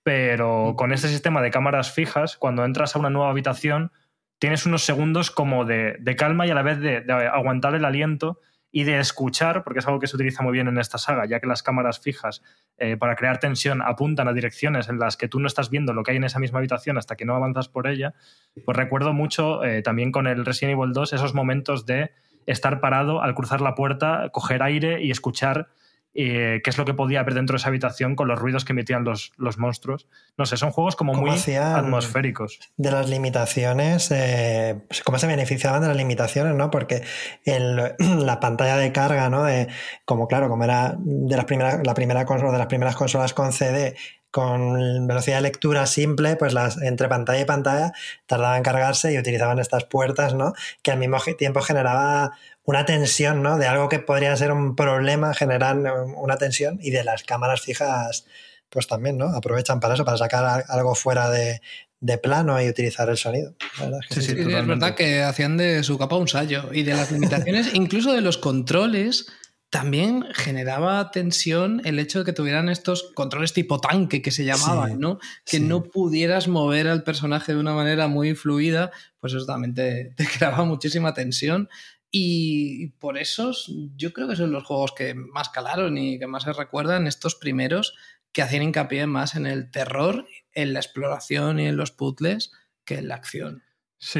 [0.03, 3.91] pero con este sistema de cámaras fijas, cuando entras a una nueva habitación,
[4.39, 8.39] tienes unos segundos como de, calma y a la vez de, aguantar el aliento
[8.71, 11.39] y de escuchar, porque es algo que se utiliza muy bien en esta saga, ya
[11.39, 12.43] que las cámaras fijas
[12.77, 16.03] eh, para crear tensión apuntan a direcciones en las que tú no estás viendo lo
[16.03, 18.13] que hay en esa misma habitación hasta que no avanzas por ella,
[18.65, 22.11] pues recuerdo mucho eh, también con el Resident Evil 2 esos momentos de
[22.45, 25.69] estar parado al cruzar la puerta, coger aire y escuchar
[26.19, 28.73] eh, qué es lo que podía haber dentro de esa habitación con los ruidos que
[28.73, 30.07] emitían los, los monstruos.
[30.35, 32.59] No sé, son juegos como muy atmosféricos.
[32.75, 36.71] De las limitaciones, eh, pues, cómo se beneficiaban de las limitaciones, ¿no?
[36.71, 37.03] Porque
[37.45, 39.45] la pantalla de carga, ¿no?
[40.05, 43.53] como claro, como era de las primeras, la primera consola, de las primeras consolas con
[43.53, 43.95] CD,
[44.31, 47.93] con velocidad de lectura simple, pues las entre pantalla y pantalla
[48.25, 50.53] tardaban en cargarse y utilizaban estas puertas, ¿no?
[50.81, 52.31] Que al mismo tiempo generaba
[52.67, 53.57] una tensión, ¿no?
[53.57, 55.85] De algo que podría ser un problema, generan
[56.17, 58.25] una tensión y de las cámaras fijas,
[58.69, 59.29] pues también, ¿no?
[59.29, 61.61] Aprovechan para eso, para sacar algo fuera de,
[62.21, 63.55] plano y utilizar el sonido.
[64.09, 67.69] sí, sí, es verdad que hacían de su capa un sallo y de las limitaciones,
[67.73, 69.27] incluso de los controles.
[69.69, 74.97] También generaba tensión el hecho de que tuvieran estos controles tipo tanque que se llamaban,
[74.97, 75.19] ¿no?
[75.45, 80.13] Que no pudieras mover al personaje de una manera muy fluida, pues eso también te
[80.37, 81.69] creaba muchísima tensión.
[82.11, 83.51] Y por eso
[83.95, 87.35] yo creo que son los juegos que más calaron y que más se recuerdan, estos
[87.35, 87.95] primeros
[88.31, 92.51] que hacían hincapié más en el terror, en la exploración y en los puzzles
[92.85, 93.63] que en la acción.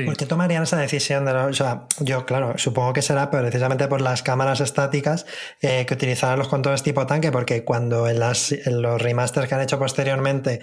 [0.05, 1.25] ¿Por qué tomarían esa decisión?
[1.25, 5.27] De o sea, yo, claro, supongo que será precisamente por las cámaras estáticas
[5.61, 9.53] eh, que utilizarán los controles tipo tanque, porque cuando en, las, en los remasters que
[9.53, 10.61] han hecho posteriormente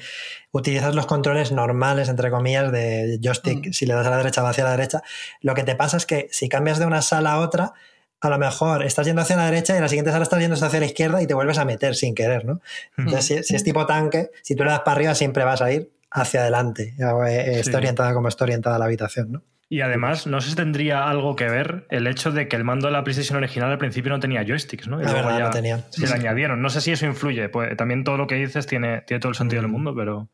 [0.50, 3.72] utilizas los controles normales, entre comillas, de joystick, mm.
[3.72, 5.02] si le das a la derecha va hacia la derecha,
[5.42, 7.72] lo que te pasa es que si cambias de una sala a otra,
[8.20, 10.56] a lo mejor estás yendo hacia la derecha y en la siguiente sala estás yendo
[10.56, 12.60] hacia la izquierda y te vuelves a meter sin querer, ¿no?
[12.98, 15.70] Entonces, si, si, es tipo tanque, si tú le das para arriba siempre vas a
[15.70, 16.94] ir hacia adelante.
[16.98, 19.42] Eh, está orientada como está orientada la habitación, ¿no?
[19.68, 22.86] Y además, no sé si tendría algo que ver el hecho de que el mando
[22.86, 25.00] de la PlayStation original al principio no tenía joysticks, ¿no?
[25.00, 25.84] Y verdad, no tenía.
[25.90, 26.62] Se le añadieron.
[26.62, 27.48] No sé si eso influye.
[27.48, 30.28] Pues también todo lo que dices tiene, tiene todo el sentido del mundo, pero.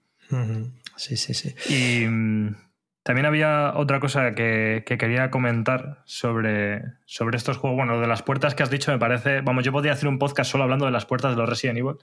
[0.97, 1.55] Sí, sí, sí.
[1.73, 2.57] Y mm,
[3.03, 7.79] también había otra cosa que, quería comentar sobre, sobre estos juegos.
[7.79, 9.41] Bueno, lo de las puertas que has dicho me parece.
[9.41, 11.97] Vamos, yo podría hacer un podcast solo hablando de las puertas de los Resident Evil.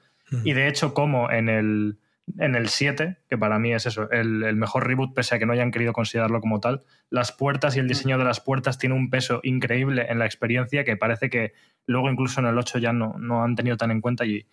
[0.44, 2.00] Y de hecho, como en el
[2.38, 5.54] en el 7, que para mí es eso, el, mejor reboot, pese a que no
[5.54, 9.10] hayan querido considerarlo como tal, las puertas y el diseño de las puertas tiene un
[9.10, 11.54] peso increíble en la experiencia que parece que
[11.86, 14.46] luego incluso en el 8 ya no, no han tenido tan en cuenta y,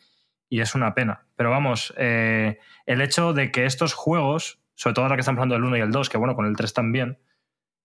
[0.50, 1.26] es una pena.
[1.34, 5.56] Pero vamos, eh, el hecho de que estos juegos, sobre todo ahora que estamos hablando
[5.56, 7.18] del 1 y el 2, que bueno, con el 3 también,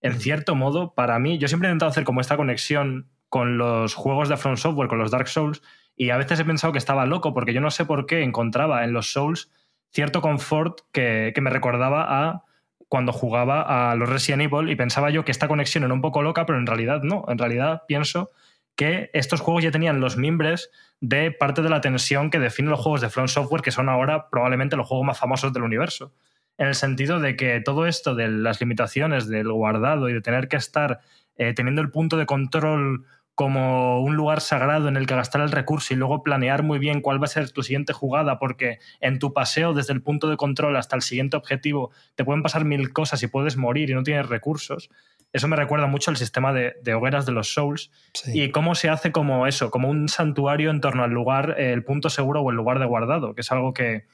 [0.02, 3.94] en cierto modo, para mí, yo siempre he intentado hacer como esta conexión con los
[3.94, 5.62] juegos de From Software, con los Dark Souls,
[5.96, 8.84] y a veces he pensado que estaba loco, porque yo no sé por qué encontraba
[8.84, 9.50] en los Souls
[9.92, 12.44] cierto confort que, me recordaba a
[12.88, 16.22] cuando jugaba a los Resident Evil y pensaba yo que esta conexión era un poco
[16.22, 17.24] loca, pero en realidad no.
[17.28, 18.30] En realidad pienso
[18.74, 22.80] que estos juegos ya tenían los mimbres de parte de la tensión que define los
[22.80, 26.12] juegos de From Software, que son ahora probablemente los juegos más famosos del universo.
[26.58, 30.48] En el sentido de que todo esto de las limitaciones del guardado y de tener
[30.48, 31.00] que estar
[31.36, 33.06] eh, teniendo el punto de control
[33.40, 37.00] como un lugar sagrado en el que gastar el recurso y luego planear muy bien
[37.00, 40.36] cuál va a ser tu siguiente jugada, porque en tu paseo desde el punto de
[40.36, 44.02] control hasta el siguiente objetivo te pueden pasar mil cosas y puedes morir y no
[44.02, 44.90] tienes recursos.
[45.32, 47.90] Eso me recuerda mucho al sistema de, hogueras de los Souls
[48.26, 52.10] y cómo se hace como eso, como un santuario en torno al lugar, el punto
[52.10, 54.04] seguro o el lugar de guardado, que es algo que,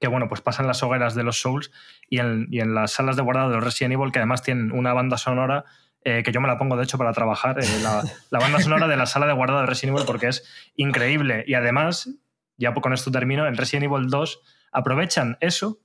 [0.00, 1.70] que bueno, pues pasan las hogueras de los Souls
[2.08, 4.72] y en, y en las salas de guardado de los Resident Evil, que además tienen
[4.72, 5.66] una banda sonora
[6.02, 8.96] eh, que yo me la pongo de hecho para trabajar, eh, la, banda sonora de
[8.96, 10.44] la sala de guardado de Resident Evil porque es
[10.76, 11.44] increíble.
[11.46, 12.08] Y además,
[12.56, 14.40] ya con esto termino, en Resident Evil 2
[14.72, 15.78] aprovechan eso.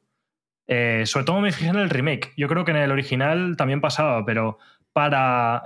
[0.67, 2.33] Eh, sobre todo me fijé en el remake.
[2.37, 4.57] Yo creo que en el original también pasaba, pero
[4.93, 5.63] para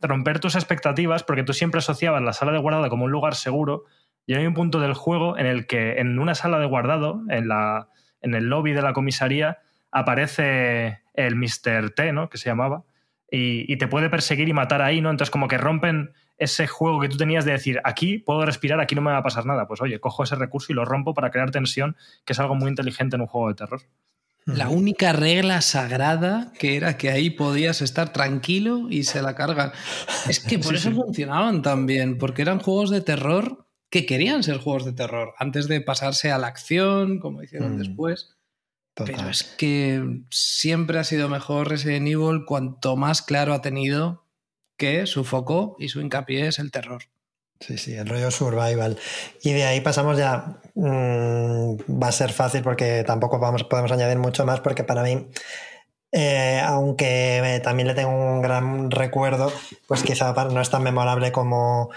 [0.00, 3.84] romper tus expectativas, porque tú siempre asociabas la sala de guardado como un lugar seguro,
[4.26, 7.48] y hay un punto del juego en el que en una sala de guardado, en,
[7.48, 7.88] la,
[8.20, 9.58] en el lobby de la comisaría,
[9.90, 11.90] aparece el Mr.
[11.90, 12.28] T, ¿no?
[12.28, 12.84] que se llamaba,
[13.34, 15.10] y, te puede perseguir y matar ahí, ¿no?
[15.10, 18.94] Entonces como que rompen ese juego que tú tenías de decir, aquí puedo respirar, aquí
[18.94, 19.66] no me va a pasar nada.
[19.66, 22.68] Pues oye, cojo ese recurso y lo rompo para crear tensión, que es algo muy
[22.68, 23.80] inteligente en un juego de terror.
[24.44, 29.72] La única regla sagrada que era que ahí podías estar tranquilo y se la cargan.
[30.28, 34.58] Es que por eso funcionaban tan bien, porque eran juegos de terror que querían ser
[34.58, 37.78] juegos de terror, antes de pasarse a la acción, como hicieron mm.
[37.78, 38.36] después.
[38.94, 44.26] Pero es que siempre ha sido mejor Resident Evil cuanto más claro ha tenido
[44.76, 47.04] que su foco y su hincapié es el terror.
[47.60, 48.98] Sí, sí, el rollo survival.
[49.42, 50.60] Y de ahí pasamos ya.
[50.74, 55.28] Mm, va a ser fácil porque tampoco vamos, podemos añadir mucho más, porque para mí,
[56.10, 59.52] eh, aunque también le tengo un gran recuerdo,
[59.86, 61.90] pues quizá no es tan memorable como,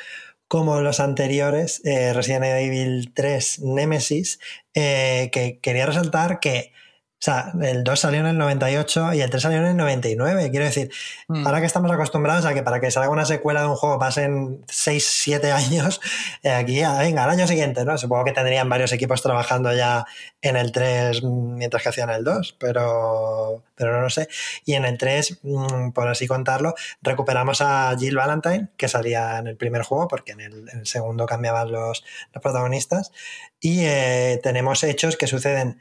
[0.48, 4.40] como los anteriores, eh, Resident Evil 3 Nemesis,
[4.76, 6.74] eh, que quería resaltar que
[7.16, 10.52] o sea, el 2 salió en el 98 y el 3 salió en el 99.
[10.52, 10.92] Quiero decir,
[11.28, 11.48] mm.
[11.48, 14.64] ahora que estamos acostumbrados a que para que salga una secuela de un juego pasen
[14.68, 16.02] 6, 7 años,
[16.44, 17.98] eh, aquí, ah, venga, al año siguiente, ¿no?
[17.98, 20.06] Supongo que tendrían varios equipos trabajando ya
[20.42, 24.28] en el 3 mientras que hacían el 2, pero, pero no lo sé.
[24.66, 29.48] Y en el 3, mm, por así contarlo, recuperamos a Jill Valentine, que salía en
[29.48, 33.12] el primer juego, porque en el, segundo cambiaban los, los protagonistas.
[33.60, 35.80] Y eh, tenemos hechos que suceden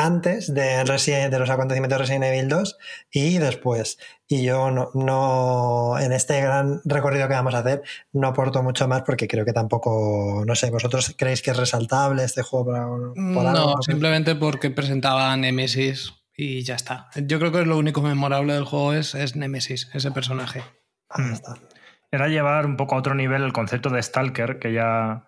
[0.00, 2.78] antes de, de, los acontecimientos de Resident Evil 2
[3.10, 3.98] y después.
[4.26, 7.82] Y yo no, en este gran recorrido que vamos a hacer,
[8.12, 12.24] no aporto mucho más porque creo que tampoco, no sé, ¿vosotros creéis que es resaltable
[12.24, 17.10] este juego por, No, simplemente porque presentaba Nemesis y ya está.
[17.16, 20.62] Yo creo que es lo único memorable del juego es, es Nemesis, ese personaje.
[21.10, 21.34] Hmm.
[22.10, 25.26] Era llevar un poco a otro nivel el concepto de Stalker, que ya,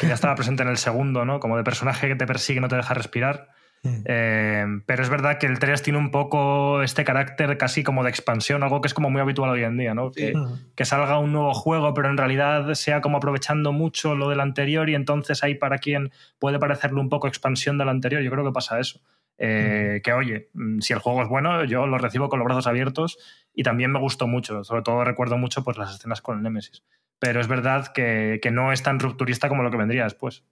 [0.00, 1.40] que ya estaba presente en el segundo, ¿no?
[1.40, 4.02] Como de personaje que te persigue y no te deja respirar Mm.
[4.06, 8.08] Eh, pero es verdad que el 3 tiene un poco este carácter casi como de
[8.08, 10.10] expansión, algo que es como muy habitual hoy en día, ¿no?
[10.10, 10.32] Que,
[10.74, 14.88] que, salga un nuevo juego, pero en realidad sea como aprovechando mucho lo del anterior
[14.88, 18.22] y entonces hay para quien puede parecerle un poco expansión del anterior.
[18.22, 19.00] Yo creo que pasa eso.
[19.36, 20.02] Eh, mm.
[20.02, 23.18] Que oye, mm, si el juego es bueno, yo lo recibo con los brazos abiertos
[23.52, 24.64] y también me gustó mucho.
[24.64, 26.82] Sobre todo recuerdo mucho pues, las escenas con el Nemesis.
[27.18, 30.42] Pero es verdad que, que no es tan rupturista como lo que vendría después.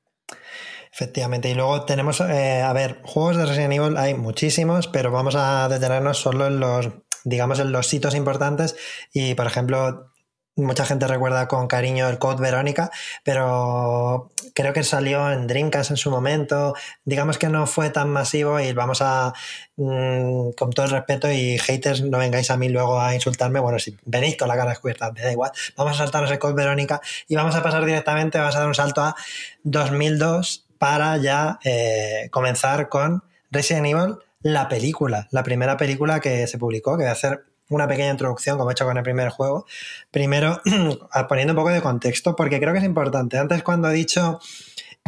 [0.92, 1.48] Efectivamente.
[1.48, 5.66] Y luego tenemos, eh, a ver, juegos de Resident Evil hay muchísimos, pero vamos a
[5.68, 6.90] detenernos solo en los,
[7.24, 8.76] digamos, en los hitos importantes.
[9.12, 10.12] Y, por ejemplo,
[10.54, 12.90] mucha gente recuerda con cariño el Code Verónica,
[13.24, 16.74] pero creo que salió en Dreamcast en su momento.
[17.06, 19.32] Digamos que no fue tan masivo y vamos a,
[19.76, 23.60] mm, con todo el respeto y haters, no vengáis a mí luego a insultarme.
[23.60, 25.52] Bueno, si venís con la cara descubierta, me da igual.
[25.74, 28.74] Vamos a saltarnos el Code Verónica y vamos a pasar directamente, vamos a dar un
[28.74, 29.16] salto a
[29.62, 36.58] 2002 para ya eh, comenzar con Resident Evil, la película, la primera película que se
[36.58, 39.64] publicó, que voy a hacer una pequeña introducción, como he hecho con el primer juego.
[40.10, 40.60] Primero,
[41.28, 43.38] poniendo un poco de contexto, porque creo que es importante.
[43.38, 44.40] Antes, cuando he dicho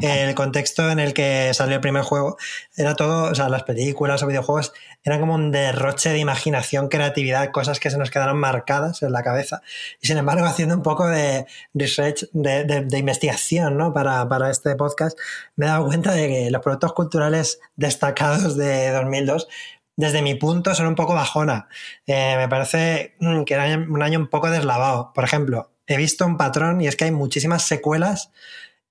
[0.00, 2.36] el contexto en el que salió el primer juego
[2.76, 4.72] era todo, o sea, las películas o videojuegos
[5.04, 9.22] eran como un derroche de imaginación, creatividad, cosas que se nos quedaron marcadas en la
[9.22, 9.62] cabeza.
[10.00, 13.92] Y sin embargo, haciendo un poco de research, de, investigación ¿no?
[13.92, 15.18] para, para, este podcast,
[15.56, 19.48] me he dado cuenta de que los productos culturales destacados de 2002
[19.96, 21.68] desde mi punto son un poco bajona.
[22.06, 25.12] Eh, me parece mm, que era un año un poco deslavado.
[25.14, 28.30] Por ejemplo, he visto un patrón y es que hay muchísimas secuelas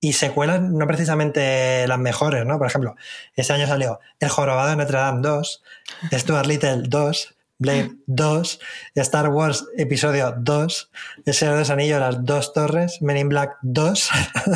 [0.04, 2.58] y secuelas no precisamente las mejores, ¿no?
[2.58, 2.94] Por ejemplo,
[3.36, 5.62] ese año salió El Jorobado de Notre Dame 2,
[6.12, 8.60] Stuart Little 2, Blade 2,
[8.96, 10.90] Star Wars Episodio 2,
[11.24, 14.10] El Señor de los Anillos, Las Dos Torres, Men in Black 2.
[14.46, 14.50] o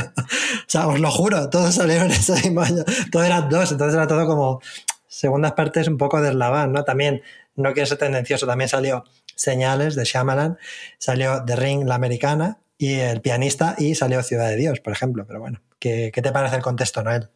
[0.67, 2.85] sea, os lo juro, todos salieron ese mismo año.
[3.11, 4.61] Todo era dos, entonces era todo como
[5.07, 6.85] segundas partes un poco deslavadas, ¿no?
[6.85, 7.23] También,
[7.57, 10.59] no quiero ser tendencioso, también salió Señales de Shyamalan,
[10.99, 15.27] salió The Ring, la americana, y el pianista y salió Ciudad de Dios, por ejemplo.
[15.27, 17.29] Pero bueno, ¿qué, te parece el contexto, Noel?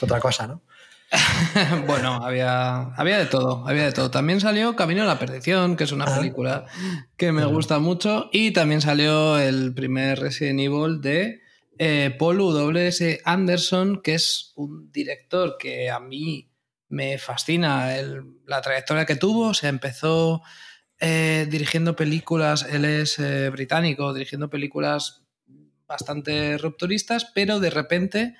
[0.00, 0.62] Otra cosa, ¿no?
[1.86, 4.10] bueno, había, había de todo, había de todo.
[4.10, 6.18] También salió Camino a la Perdición, que es una ah.
[6.18, 6.66] película
[7.16, 11.42] que me gusta mucho, y también salió el primer Resident Evil de
[11.78, 13.20] eh, Paul W.S.
[13.24, 16.50] Anderson, que es un director que a mí
[16.88, 17.94] me fascina
[18.46, 19.54] la trayectoria que tuvo.
[19.54, 20.42] Se empezó
[21.04, 25.24] eh, dirigiendo películas, él es eh, británico, dirigiendo películas
[25.88, 28.36] bastante rupturistas, pero de repente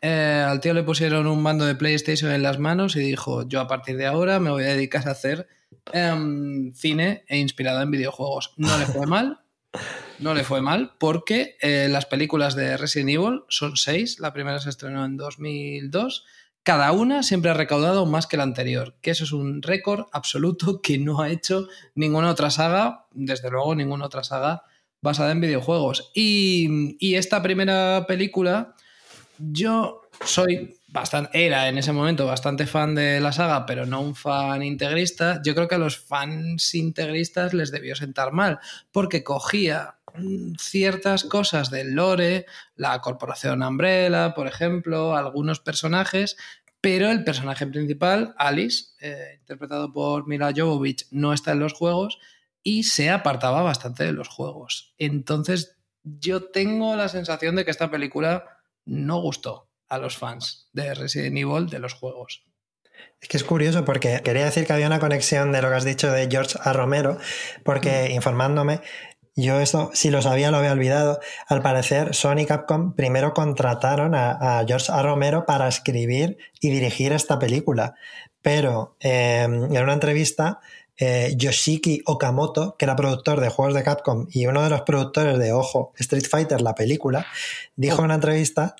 [0.00, 3.60] eh, al tío le pusieron un mando de PlayStation en las manos y dijo, yo
[3.60, 5.48] a partir de ahora me voy a dedicar a hacer
[5.92, 8.52] em, cine e inspirado en videojuegos.
[8.58, 9.40] No le fue mal,
[10.20, 11.56] no le fue mal porque
[11.90, 16.24] las películas de Resident Evil son seis, la primera se estrenó en 2002
[16.64, 20.80] cada una siempre ha recaudado más que la anterior, que eso es un récord absoluto
[20.80, 24.62] que no ha hecho ninguna otra saga, desde luego ninguna otra saga
[25.02, 26.10] basada en videojuegos.
[26.14, 28.74] Y, esta primera película,
[29.38, 34.14] yo soy bastante, era en ese momento bastante fan de la saga, pero no un
[34.14, 35.42] fan integrista.
[35.44, 38.58] Yo creo que a los fans integristas les debió sentar mal,
[38.90, 39.96] porque cogía
[40.58, 42.46] ciertas cosas del lore,
[42.76, 46.36] la corporación Umbrella, por ejemplo, algunos personajes,
[46.80, 52.18] pero el personaje principal, Alice, eh, interpretado por Mila Jovovich, no está en los juegos
[52.62, 54.94] y se apartaba bastante de los juegos.
[54.98, 60.94] Entonces, yo tengo la sensación de que esta película no gustó a los fans de
[60.94, 62.44] Resident Evil de los juegos.
[63.20, 65.84] Es que es curioso porque quería decir que había una conexión de lo que has
[65.84, 66.72] dicho de George A.
[66.72, 67.18] Romero,
[67.64, 68.12] porque mm.
[68.12, 68.80] informándome,
[69.36, 71.18] yo esto, si lo sabía, lo había olvidado.
[71.48, 75.02] Al parecer, Sony y Capcom primero contrataron a, George A.
[75.02, 77.94] Romero para escribir y dirigir esta película.
[78.42, 80.60] Pero em, en una entrevista,
[80.96, 85.38] eh, Yoshiki Okamoto, que era productor de juegos de Capcom y uno de los productores
[85.38, 87.26] de Ojo, Street Fighter, la película,
[87.74, 88.76] dijo en una entrevista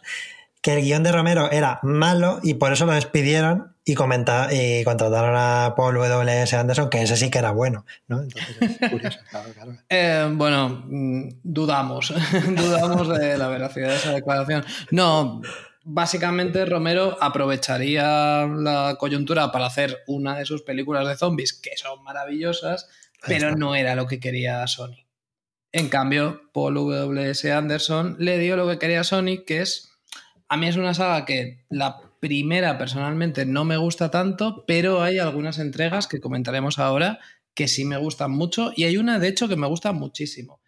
[0.64, 5.36] que el guion de Romero era malo y por eso lo despidieron y, y contrataron
[5.36, 6.56] a Paul W.S.
[6.56, 7.84] Anderson, que ese sí que era bueno.
[8.08, 8.22] ¿no?
[8.22, 9.76] Entonces, es curioso, claro, claro.
[9.90, 12.14] Eh, bueno, mm, dudamos,
[12.56, 14.64] dudamos de la veracidad de esa declaración.
[14.90, 15.42] No,
[15.82, 22.02] básicamente Romero aprovecharía la coyuntura para hacer una de sus películas de zombies, que son
[22.02, 22.88] maravillosas,
[23.26, 25.04] pero no era lo que quería Sony.
[25.72, 27.52] En cambio, Paul W.S.
[27.52, 29.90] Anderson le dio lo que quería Sony, que es
[30.48, 35.18] a mí es una saga que la primera personalmente no me gusta tanto, pero hay
[35.18, 37.18] algunas entregas que comentaremos ahora
[37.54, 40.60] que sí me gustan mucho y hay una de hecho que me gusta muchísimo.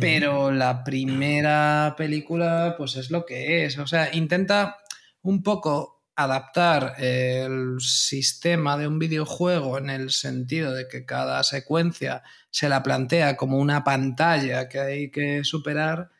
[0.00, 4.78] Pero la primera película pues es lo que es, o sea, intenta
[5.22, 12.22] un poco adaptar el sistema de un videojuego en el sentido de que cada secuencia
[12.50, 16.10] se la plantea como una pantalla que hay que superar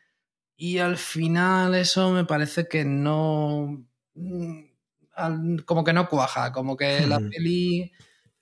[0.57, 3.85] y al final eso me parece que no.
[4.13, 7.91] Mm, como que no cuaja, como que la peli.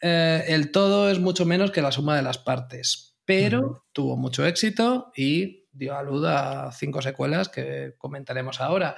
[0.01, 3.15] Eh, el todo es mucho menos que la suma de las partes.
[3.25, 8.95] Pero tuvo mucho éxito y dio a luz a cinco secuelas que comentaremos ahora.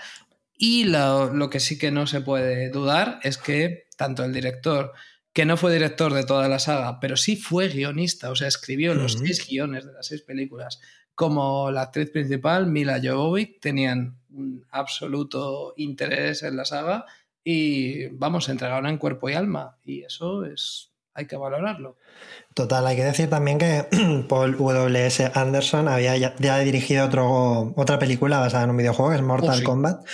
[0.57, 4.93] Y lo, que sí que no se puede dudar es que tanto el director,
[5.33, 8.95] que no fue director de toda la saga, pero sí fue guionista, o sea, escribió
[8.95, 10.79] los seis guiones de las seis películas,
[11.15, 17.05] como la actriz principal, Mila Jovovich, tenían un absoluto interés en la saga
[17.43, 19.77] y, vamos, entregaron en cuerpo y alma.
[19.85, 21.97] Y eso es, hay que valorarlo.
[22.53, 23.85] Total, hay que decir también que
[24.29, 25.31] Paul W.S.
[25.33, 29.63] Anderson había ya, dirigido otro, otra película basada en un videojuego, que es Mortal oh,
[29.63, 30.05] Kombat,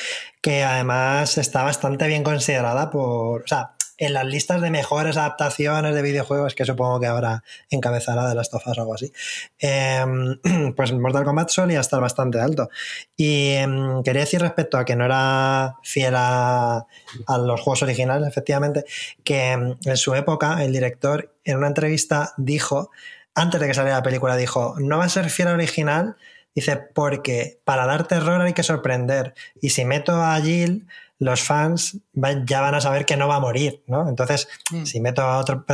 [0.42, 3.44] que además está bastante bien considerada por.
[3.44, 8.28] O sea, en las listas de mejores adaptaciones de videojuegos, que supongo que ahora encabezará
[8.28, 9.14] de las tofas o algo así,
[9.60, 10.40] em,
[10.76, 12.70] pues Mortal Kombat solía estar bastante alto.
[13.16, 16.88] Y em, quería decir respecto a que no era fiel a,
[17.28, 18.86] los juegos originales, efectivamente,
[19.24, 22.90] que em, en su época el director en una entrevista dijo,
[23.36, 26.16] antes de que saliera la película, dijo, no va a ser fiel al original,
[26.56, 29.36] dice, porque para dar terror hay que sorprender.
[29.62, 30.88] Y si meto a Jill
[31.22, 32.00] los fans
[32.48, 34.10] ya van a saber que no va a morir, ¿no?
[34.10, 34.86] Entonces, mm.
[34.86, 35.68] si meto a otro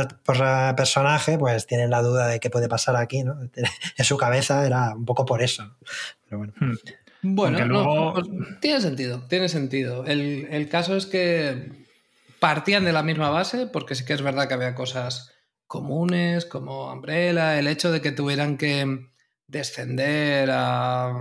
[0.76, 3.38] personaje, pues tienen la duda de qué puede pasar aquí, ¿no?
[3.96, 5.74] En su cabeza era un poco por eso.
[6.26, 6.52] Pero bueno.
[6.60, 6.74] Hmm.
[7.22, 8.26] Bueno, pues,
[8.60, 10.04] tiene sentido, tiene sentido.
[10.04, 11.72] El, caso es que
[12.40, 15.32] partían de la misma base, porque sí que es verdad que había cosas
[15.66, 19.08] comunes, como Umbrella, el hecho de que tuvieran que
[19.48, 21.12] descender a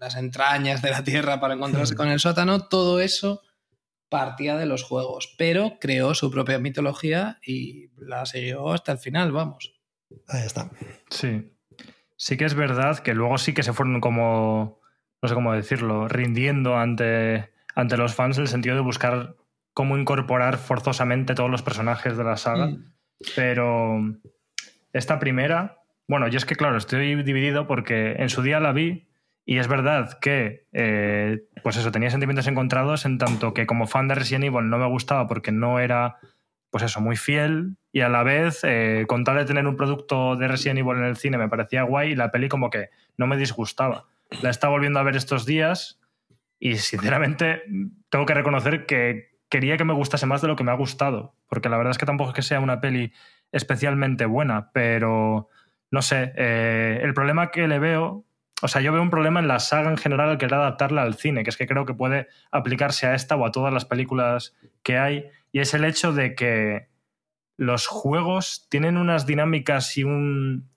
[0.00, 1.96] las entrañas de la Tierra para encontrarse hmm.
[1.96, 3.42] con el sótano, todo eso
[4.08, 9.32] partía de los juegos, pero creó su propia mitología y la siguió hasta el final,
[9.32, 9.74] vamos.
[10.28, 10.70] Ahí está.
[11.10, 11.52] Sí.
[12.16, 14.80] Sí que es verdad que luego sí que se fueron como,
[15.20, 19.36] no sé cómo decirlo, rindiendo ante, ante los fans en el sentido de buscar
[19.74, 22.68] cómo incorporar forzosamente todos los personajes de la saga.
[22.68, 22.92] Mm.
[23.34, 23.98] Pero
[24.92, 29.08] esta primera, bueno, yo es que claro, estoy dividido porque en su día la vi
[29.44, 34.08] y es verdad que, eh, pues eso, tenía sentimientos encontrados en tanto que como fan
[34.08, 36.16] de Resident Evil no me gustaba porque no era,
[36.70, 40.36] pues eso, muy fiel y a la vez, eh, con tal de tener un producto
[40.36, 43.26] de Resident Evil en el cine me parecía guay y la peli como que no
[43.26, 44.06] me disgustaba.
[44.42, 46.00] La estado volviendo a ver estos días
[46.58, 47.62] y sinceramente
[48.10, 51.34] tengo que reconocer que quería que me gustase más de lo que me ha gustado,
[51.48, 53.12] porque la verdad es que tampoco es que sea una peli
[53.52, 55.48] especialmente buena, pero
[55.90, 58.26] no sé, eh, el problema que le veo
[58.62, 61.14] o sea, yo veo un problema en la saga en general al querer adaptarla al
[61.14, 64.54] cine, que es que creo que puede aplicarse a esta o a todas las películas
[64.82, 66.88] que hay, y es el hecho de que
[67.58, 70.70] los juegos tienen unas dinámicas y un,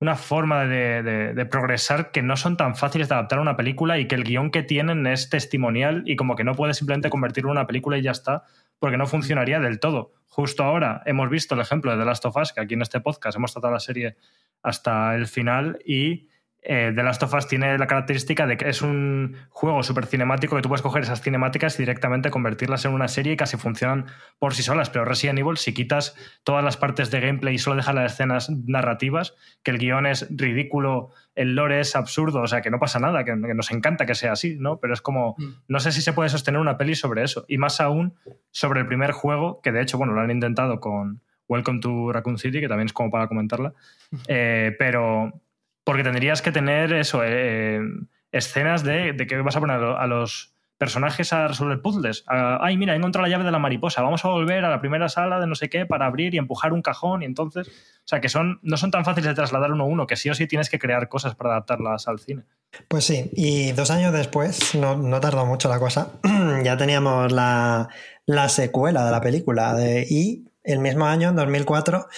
[0.00, 4.08] una forma de, progresar que no son tan fáciles de adaptar a una película y
[4.08, 7.58] que el guion que tienen es testimonial y como que no puedes simplemente convertirlo en
[7.58, 8.44] una película y ya está,
[8.78, 10.12] porque no funcionaría del todo.
[10.26, 13.00] Justo ahora hemos visto el ejemplo de The Last of Us, que aquí en este
[13.00, 14.16] podcast hemos tratado la serie
[14.62, 16.28] hasta el final y
[16.68, 20.56] eh, The Last of Us tiene la característica de que es un juego súper cinemático
[20.56, 24.06] que tú puedes coger esas cinemáticas y directamente convertirlas en una serie y casi funcionan
[24.40, 24.90] por sí solas.
[24.90, 28.50] Pero Resident Evil, si quitas todas las partes de gameplay y solo dejas las escenas
[28.50, 32.98] narrativas, que el guion es ridículo, el lore es absurdo, o sea, que no pasa
[32.98, 34.78] nada, que, que nos encanta que sea así, ¿no?
[34.80, 35.44] Pero es como, Mm.
[35.68, 37.44] no sé si se puede sostener una peli sobre eso.
[37.46, 38.14] Y más aún
[38.50, 42.38] sobre el primer juego, que de hecho, bueno, lo han intentado con Welcome to Raccoon
[42.38, 43.72] City, que también es como para comentarla.
[44.26, 45.32] Eh, pero
[45.86, 47.80] porque tendrías que tener eso, eh,
[48.32, 52.24] escenas de, de que vas a poner a los personajes a resolver puzzles.
[52.26, 54.02] Ay, mira, he encontrado la llave de la mariposa.
[54.02, 56.72] Vamos a volver a la primera sala de no sé qué para abrir y empujar
[56.72, 57.22] un cajón.
[57.22, 60.08] Y entonces, o sea, que son, no son tan fáciles de trasladar uno a uno,
[60.08, 62.42] que sí o sí tienes que crear cosas para adaptarlas al cine.
[62.88, 66.10] Pues sí, y dos años después, no, no tardó mucho la cosa,
[66.64, 67.90] ya teníamos la,
[68.26, 69.76] la secuela de la película.
[69.78, 72.08] y el mismo año, en 2004,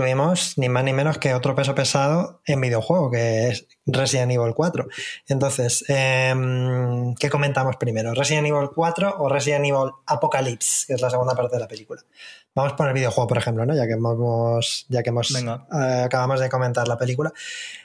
[0.00, 4.54] tuvimos ni más ni menos que otro peso pesado en videojuego, que es Resident Evil
[4.54, 4.88] 4.
[5.28, 8.14] Entonces, em, ¿qué comentamos primero?
[8.14, 12.00] ¿Resident Evil 4 o Resident Evil Apocalypse, que es la segunda parte de la película?
[12.54, 13.74] Vamos por el videojuego, por ejemplo, ¿no?
[13.74, 17.30] Ya que hemos, ya que hemos eh, acabamos de comentar la película.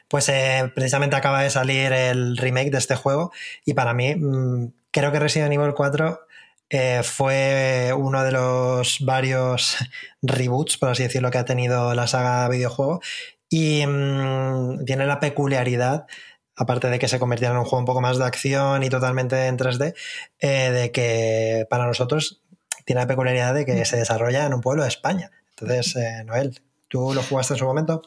[0.07, 3.33] Pues eh, precisamente acaba de salir el remake de este juego
[3.65, 6.24] y para mí mm, creo que Resident Evil 4
[6.69, 9.77] eh, fue uno de los varios
[10.21, 13.01] reboots, por así decirlo, que ha tenido la saga videojuego
[13.49, 16.07] y mm, tiene la peculiaridad,
[16.55, 19.47] aparte de que se convirtiera en un juego un poco más de acción y totalmente
[19.47, 19.93] en 3D,
[20.39, 22.41] eh, de que para nosotros
[22.85, 25.31] tiene la peculiaridad de que se desarrolla en un pueblo de España.
[25.51, 28.01] Entonces, eh, Noel, ¿tú lo jugaste en su momento?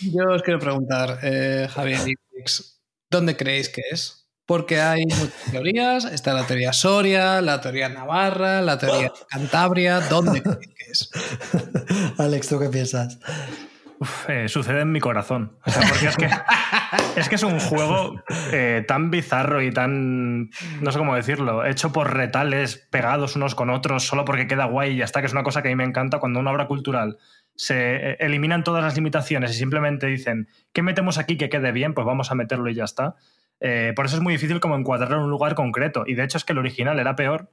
[0.00, 1.18] Yo os quiero preguntar,
[1.68, 2.00] Javier
[3.10, 4.17] ¿dónde creéis que es?
[4.48, 6.04] Porque hay muchas teorías.
[6.06, 10.00] Está la teoría Soria, la teoría Navarra, la teoría Cantabria.
[10.00, 11.10] ¿Dónde creéis que es?
[12.18, 13.18] Alex, ¿tú qué piensas?
[14.00, 15.58] Uf, eh, sucede en mi corazón.
[15.66, 16.30] O sea, porque es que,
[17.16, 20.48] es que es un juego eh, tan bizarro y tan,
[20.80, 24.94] no sé cómo decirlo, hecho por retales pegados unos con otros solo porque queda guay
[24.94, 26.68] y ya está, que es una cosa que a mí me encanta cuando una obra
[26.68, 27.18] cultural
[27.54, 31.92] se eh, eliminan todas las limitaciones y simplemente dicen, ¿qué metemos aquí que quede bien?
[31.92, 33.16] Pues vamos a meterlo y ya está.
[33.60, 36.04] Eh, por eso es muy difícil como encuadrarlo en un lugar concreto.
[36.06, 37.50] Y de hecho es que el original era peor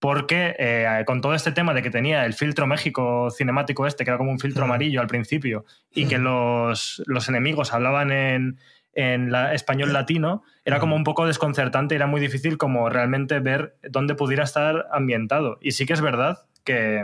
[0.00, 4.10] porque eh, con todo este tema de que tenía el filtro México cinemático este, que
[4.10, 8.58] era como un filtro amarillo al principio, y que los, los enemigos hablaban en,
[8.92, 13.40] en la- español latino, era como un poco desconcertante y era muy difícil como realmente
[13.40, 15.58] ver dónde pudiera estar ambientado.
[15.60, 17.02] Y sí que es verdad que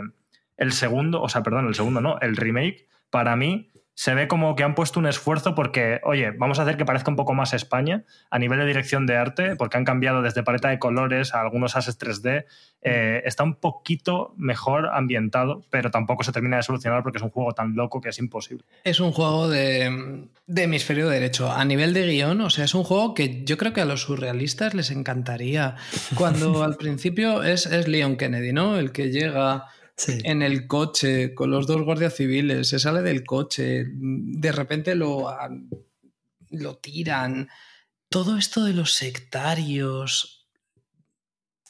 [0.55, 4.55] el segundo, o sea, perdón, el segundo no, el remake, para mí se ve como
[4.55, 7.53] que han puesto un esfuerzo porque, oye, vamos a hacer que parezca un poco más
[7.53, 11.39] España a nivel de dirección de arte, porque han cambiado desde paleta de colores a
[11.39, 12.45] algunos ases 3D.
[12.81, 17.29] Eh, está un poquito mejor ambientado, pero tampoco se termina de solucionar porque es un
[17.29, 18.65] juego tan loco que es imposible.
[18.83, 21.49] Es un juego de, de hemisferio derecho.
[21.49, 24.01] A nivel de guion, o sea, es un juego que yo creo que a los
[24.01, 25.77] surrealistas les encantaría.
[26.15, 28.77] Cuando al principio es, es Leon Kennedy, ¿no?
[28.77, 29.67] El que llega
[30.07, 35.33] En el coche con los dos guardias civiles, se sale del coche, de repente lo,
[36.49, 37.49] lo tiran.
[38.09, 40.47] Todo esto de los sectarios.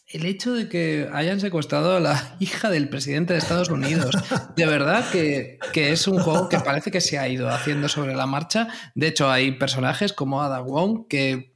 [0.07, 4.15] El hecho de que hayan secuestrado a la hija del presidente de Estados Unidos.
[4.55, 8.15] De verdad que, que es un juego que parece que se ha ido haciendo sobre
[8.15, 8.67] la marcha.
[8.95, 11.55] De hecho, hay personajes como Ada Wong que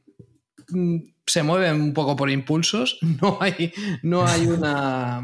[0.70, 0.98] mm,
[1.30, 3.00] se mueven un poco por impulsos.
[3.22, 5.22] No hay, no hay una.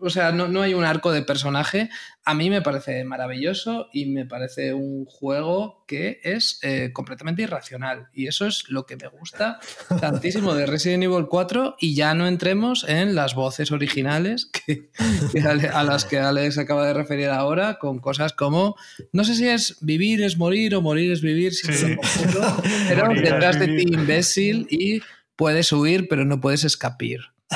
[0.00, 1.88] O sea, no, no hay un arco de personaje.
[2.24, 8.08] A mí me parece maravilloso y me parece un juego que es eh, completamente irracional.
[8.12, 9.60] Y eso es lo que me gusta
[10.00, 11.76] tantísimo de Resident Evil 4.
[11.80, 14.88] Y ya no entremos en las voces originales que,
[15.72, 18.76] a las que Alex acaba de referir ahora, con cosas como:
[19.12, 21.84] no sé si es vivir es morir o morir es vivir, si Sí.
[21.84, 25.00] te lo confundo, pero Morir detrás de ti, imbécil, y
[25.36, 27.20] puedes huir, pero no puedes escapir.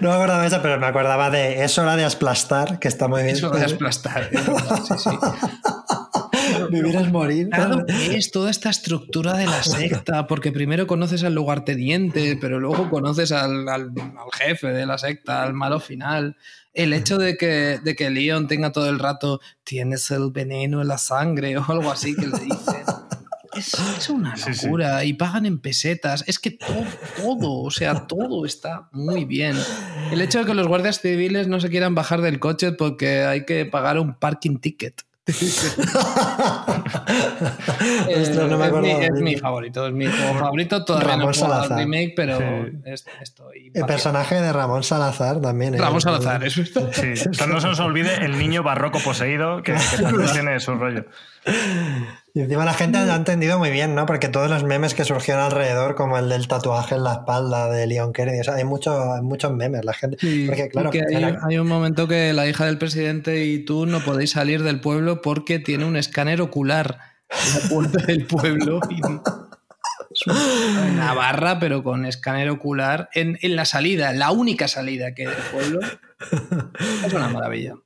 [0.00, 3.08] no me acordaba de esa, pero me acordaba de Es hora de aplastar, que está
[3.08, 3.36] muy bien.
[3.36, 4.28] Eso de aplastar.
[4.32, 5.10] es verdad, sí, sí.
[6.70, 7.48] Vivir es morir.
[7.50, 10.26] Claro, ¿qué es toda esta estructura de la secta?
[10.26, 15.42] Porque primero conoces al lugarteniente, pero luego conoces al, al- al jefe de la secta,
[15.42, 16.36] al malo final.
[16.72, 20.88] El hecho de que, de que Leon tenga todo el rato, tienes el veneno en
[20.88, 22.84] la sangre o algo así que le dicen.
[23.56, 24.66] Es, es una Sí, sí.
[24.66, 26.24] locura y pagan en pesetas.
[26.26, 26.84] Es que todo,
[27.16, 29.56] todo, o sea, todo está muy bien.
[30.10, 33.44] El hecho de que los guardias civiles no se quieran bajar del coche porque hay
[33.44, 35.02] que pagar un parking ticket.
[38.06, 40.84] Ostras, no me Eh, es, mi, es mi favorito, es mi juego favorito.
[40.84, 41.78] Todavía Ramón no Salazar.
[41.78, 42.44] remake, pero Sí.
[42.84, 43.72] es- estoy.
[43.74, 45.74] El personaje de Ramón Salazar también.
[45.74, 45.78] ¿eh?
[45.78, 46.72] Ramón Salazar, eso es.
[46.92, 50.60] Sí, o sea, no se nos olvide el niño barroco poseído que, que también tiene
[50.60, 51.06] su rollo.
[52.36, 54.04] Y encima la gente lo ha entendido muy bien, ¿no?
[54.04, 57.86] Porque todos los memes que surgieron alrededor, como el del tatuaje en la espalda de
[57.86, 59.86] Leon Kennedy, o sea, hay, mucho, hay muchos memes.
[59.86, 60.18] La gente.
[60.46, 64.32] porque, claro, hay, hay, un momento que la hija del presidente y tú no podéis
[64.32, 66.98] salir del pueblo porque tiene un escáner ocular
[67.30, 68.80] en la puerta del pueblo.
[68.90, 69.00] Y
[70.92, 75.34] una barra, pero con escáner ocular en, en, la salida, la única salida que hay
[75.34, 75.80] del pueblo.
[77.02, 77.76] Es una maravilla.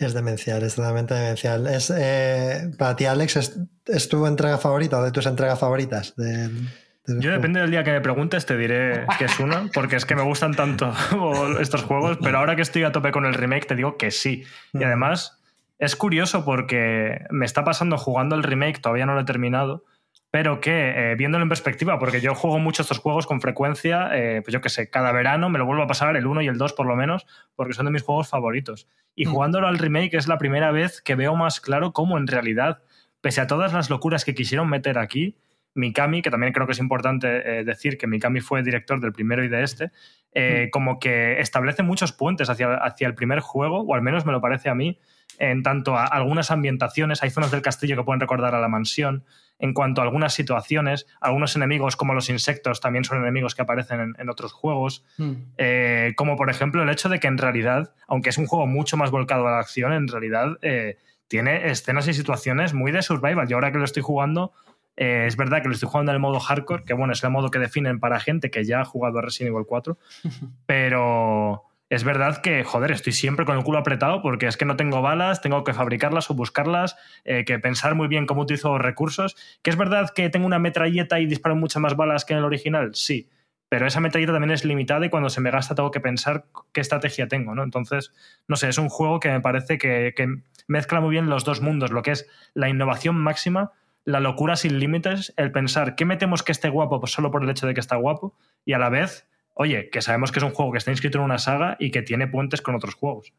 [0.00, 1.66] Es demencial, es totalmente demencial.
[1.66, 6.16] Es, eh, para ti, Alex, ¿es, ¿es, tu entrega favorita o de tus entregas favoritas?
[6.16, 9.96] De, de Yo depende del día que me preguntes, te diré que es una, porque
[9.96, 10.90] es que me gustan tanto
[11.60, 14.42] estos juegos, pero ahora que estoy a tope con el remake, te digo que sí.
[14.72, 15.38] Y además,
[15.78, 19.84] es curioso porque me está pasando jugando el remake, todavía no lo he terminado,
[20.30, 24.42] pero que eh, viéndolo en perspectiva, porque yo juego mucho estos juegos con frecuencia, eh,
[24.42, 26.56] pues yo qué sé, cada verano me lo vuelvo a pasar el 1 y el
[26.56, 27.26] 2 por lo menos,
[27.56, 28.88] porque son de mis juegos favoritos.
[29.16, 29.30] Y mm.
[29.30, 32.82] jugándolo al remake es la primera vez que veo más claro cómo en realidad,
[33.20, 35.36] pese a todas las locuras que quisieron meter aquí,
[35.74, 39.44] Mikami, que también creo que es importante eh, decir que Mikami fue director del primero
[39.44, 39.90] y de este,
[40.32, 40.70] eh, mm.
[40.70, 44.40] como que establece muchos puentes hacia, hacia el primer juego, o al menos me lo
[44.40, 44.98] parece a mí,
[45.38, 49.24] en tanto a algunas ambientaciones, hay zonas del castillo que pueden recordar a la mansión,
[49.60, 54.00] en cuanto a algunas situaciones, algunos enemigos como los insectos también son enemigos que aparecen
[54.00, 55.32] en, en otros juegos, mm.
[55.58, 58.96] eh, como por ejemplo el hecho de que en realidad, aunque es un juego mucho
[58.96, 60.96] más volcado a la acción, en realidad eh,
[61.28, 63.48] tiene escenas y situaciones muy de survival.
[63.48, 64.52] Y ahora que lo estoy jugando,
[64.96, 67.30] eh, es verdad que lo estoy jugando en el modo hardcore, que bueno, es el
[67.30, 69.96] modo que definen para gente que ya ha jugado a Resident Evil 4,
[70.66, 74.76] pero es verdad que, joder, estoy siempre con el culo apretado porque es que no
[74.76, 79.36] tengo balas, tengo que fabricarlas o buscarlas, eh, que pensar muy bien cómo utilizo recursos.
[79.62, 82.44] Que es verdad que tengo una metralleta y disparo muchas más balas que en el
[82.44, 83.28] original, sí.
[83.68, 86.80] Pero esa metralleta también es limitada y cuando se me gasta tengo que pensar qué
[86.80, 87.64] estrategia tengo, ¿no?
[87.64, 88.12] Entonces,
[88.46, 90.28] no sé, es un juego que me parece que, que
[90.68, 93.72] mezcla muy bien los dos mundos, lo que es la innovación máxima,
[94.04, 97.66] la locura sin límites, el pensar qué metemos que esté guapo solo por el hecho
[97.66, 100.72] de que está guapo y a la vez oye, que sabemos que es un juego
[100.72, 103.32] que está inscrito en una saga y que tiene puentes con otros juegos.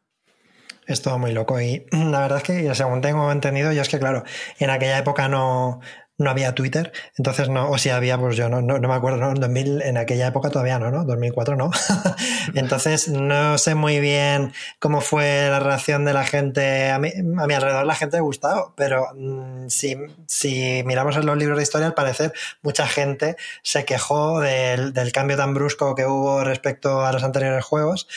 [0.86, 3.98] Es todo muy loco y la verdad es que, según tengo entendido, yo es que,
[3.98, 4.24] claro,
[4.58, 5.80] en aquella época no,
[6.22, 9.18] no había Twitter, entonces no, o si había, pues yo no, no, no me acuerdo,
[9.18, 9.30] ¿no?
[9.30, 11.04] En, 2000, en aquella época todavía no, ¿no?
[11.04, 11.70] 2004 no.
[12.54, 17.46] entonces no sé muy bien cómo fue la reacción de la gente, a mi, a
[17.46, 19.96] mi alrededor la gente le gustado, pero mmm, si,
[20.26, 25.12] si, miramos en los libros de historia, al parecer mucha gente se quejó del, del
[25.12, 28.08] cambio tan brusco que hubo respecto a los anteriores juegos,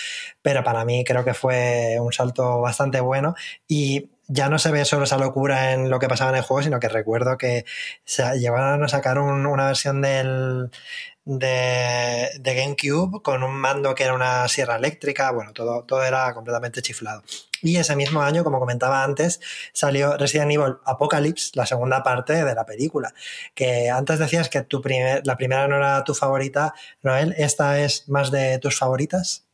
[0.41, 3.36] pero para mí creo que fue un salto bastante bueno
[3.68, 6.63] y ya no se ve solo esa locura en lo que pasaba en el juego,
[6.63, 7.65] sino que recuerdo que
[8.03, 10.69] se llegaron a sacar un, una versión del,
[11.26, 16.34] de, de, GameCube con un mando que era una sierra eléctrica, bueno, todo, todo era
[16.34, 17.23] completamente chiflado.
[17.61, 19.39] Y ese mismo año, como comentaba antes,
[19.73, 23.13] salió Resident Evil Apocalypse, la segunda parte de la película.
[23.55, 28.07] Que antes decías que tu primer, la primera no era tu favorita, Noel, ¿esta es
[28.07, 29.45] más de tus favoritas?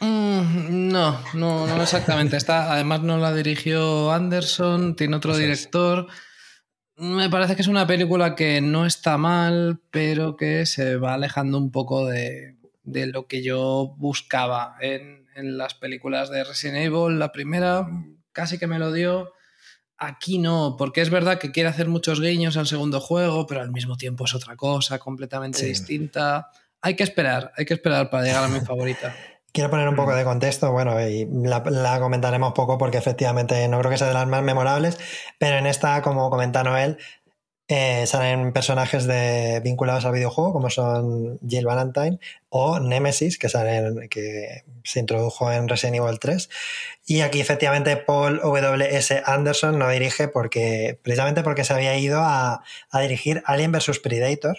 [0.00, 2.36] Mm, no, no, no exactamente.
[2.36, 6.06] Está, además no la dirigió Anderson, tiene otro director.
[6.08, 6.28] Es.
[7.00, 11.56] Me parece que es una película que no está mal, pero que se va alejando
[11.56, 17.18] un poco de, de lo que yo buscaba en, en, las películas de Resident Evil.
[17.18, 17.88] La primera
[18.32, 19.32] casi que me lo dio.
[19.96, 23.72] Aquí no, porque es verdad que quiere hacer muchos guiños al segundo juego, pero al
[23.72, 25.66] mismo tiempo es otra cosa completamente sí.
[25.66, 26.50] distinta.
[26.80, 29.14] Hay que esperar, hay que esperar para llegar a mi favorita.
[29.52, 33.78] Quiero poner un poco de contexto, bueno, y la, la, comentaremos poco porque efectivamente no
[33.78, 34.98] creo que sea de las más memorables,
[35.38, 36.98] pero en esta, como comenta Noel,
[37.70, 42.18] eh, salen personajes de, vinculados al videojuego, como son Jill Valentine
[42.48, 46.48] o Nemesis, que, salen, que se introdujo en Resident Evil 3.
[47.04, 49.22] Y aquí efectivamente Paul W.S.
[49.26, 53.98] Anderson no dirige porque, precisamente porque se había ido a, a dirigir Alien vs.
[53.98, 54.56] Predator.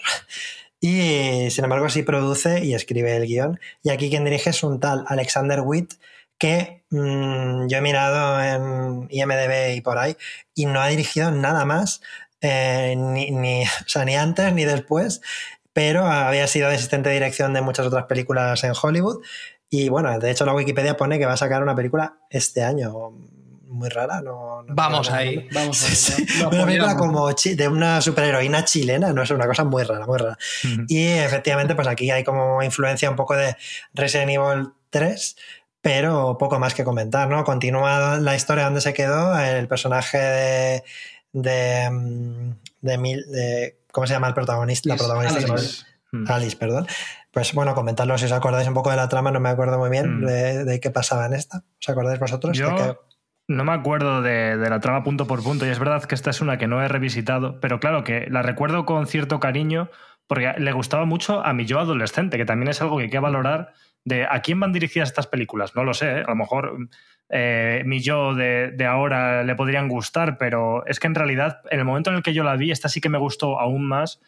[0.80, 3.60] Y sin embargo, sí produce y escribe el guion.
[3.82, 5.94] Y aquí quien dirige es un tal Alexander Witt,
[6.38, 10.16] que mmm, yo he mirado en IMDB y por ahí,
[10.54, 12.00] y no ha dirigido nada más,
[12.40, 15.20] eh, ni, ni, o sea, ni antes ni después,
[15.72, 19.22] pero había sido asistente de dirección de muchas otras películas en Hollywood.
[19.68, 23.12] Y bueno, de hecho la Wikipedia pone que va a sacar una película este año,
[23.70, 24.20] muy rara.
[24.20, 26.44] No, no vamos, ahí, vamos ahí, sí, sí.
[26.44, 30.36] Una película como de una superheroína chilena, no es una cosa muy rara, muy rara.
[30.64, 30.84] Uh -huh.
[30.88, 33.56] Y efectivamente, pues aquí hay como influencia un poco de
[33.94, 35.36] Resident Evil 3,
[35.80, 37.44] pero poco más que comentar, ¿no?
[37.44, 40.84] Continúa la historia donde se quedó, el personaje de.
[41.32, 41.90] de,
[42.80, 44.88] de, de, de ¿Cómo se llama el protagonista?
[44.88, 45.38] La protagonista.
[45.52, 45.84] Alice.
[46.26, 46.86] Alice, perdón.
[47.30, 49.90] Pues bueno, comentarlo si os acordáis un poco de la trama, no me acuerdo muy
[49.90, 50.26] bien mm.
[50.26, 51.62] de, de, qué pasaba en esta.
[51.80, 52.56] ¿Os acordáis vosotros?
[52.56, 52.96] Yo, que...
[53.50, 56.40] No me acuerdo de, la trama punto por punto y es verdad que esta es
[56.40, 59.90] una que no he revisitado, pero claro que la recuerdo con cierto cariño
[60.28, 63.18] porque le gustaba mucho a mi yo adolescente, que también es algo que hay que
[63.18, 63.72] valorar
[64.04, 65.74] de a quién van dirigidas estas películas.
[65.74, 66.22] No lo sé, ¿eh?
[66.24, 66.78] a lo mejor
[67.28, 71.80] eh, mi yo de, de, ahora le podrían gustar, pero es que en realidad en
[71.80, 74.20] el momento en el que yo la vi, esta sí que me gustó aún más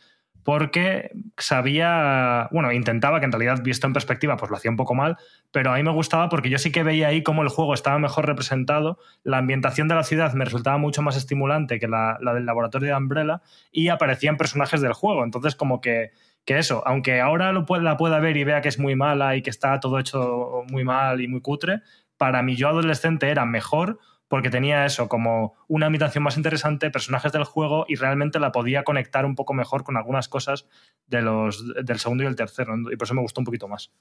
[0.45, 4.95] porque sabía, bueno, intentaba que en realidad visto en perspectiva pues lo hacía un poco
[4.95, 5.17] mal,
[5.51, 7.99] pero a mí me gustaba porque yo sí que veía ahí cómo el juego estaba
[7.99, 12.47] mejor representado, la ambientación de la ciudad me resultaba mucho más estimulante que la, del
[12.47, 16.11] laboratorio de Umbrella y aparecían personajes del juego, entonces como que,
[16.45, 19.37] que eso, aunque ahora lo pueda, la pueda ver y vea que es muy mala
[19.37, 21.83] y que está todo hecho muy mal y muy cutre,
[22.17, 23.99] para mí yo adolescente era mejor
[24.33, 28.83] porque tenía eso como una ambientación más interesante, personajes del juego y realmente la podía
[28.83, 30.65] conectar un poco mejor con algunas cosas
[31.07, 33.93] de los, del segundo y el tercero, y por eso me gustó un poquito más.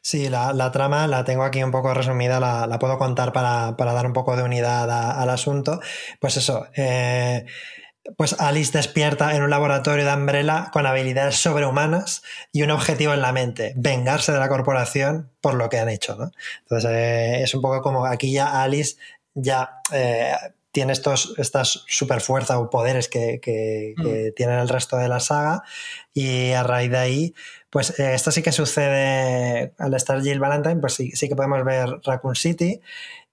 [0.00, 3.94] Sí, la, la trama la tengo aquí un poco resumida, la, puedo contar para, para,
[3.94, 4.88] dar un poco de unidad
[5.20, 5.80] al asunto.
[6.20, 7.44] Pues eso, eh,
[8.16, 13.20] pues Alice despierta en un laboratorio de Umbrella con habilidades sobrehumanas y un objetivo en
[13.20, 16.16] la mente, vengarse de la corporación por lo que han hecho.
[16.16, 16.30] ¿no?
[16.62, 18.96] Entonces eh, es un poco como aquí ya Alice
[19.40, 20.32] ya eh,
[20.72, 24.02] tiene estos, estas super fuerza o poderes que, que, mm.
[24.02, 25.62] que, tienen el resto de la saga
[26.12, 27.34] y a raíz de ahí
[27.70, 31.64] pues eh, esto sí que sucede al estar Jill Valentine pues sí, sí que podemos
[31.64, 32.80] ver Raccoon City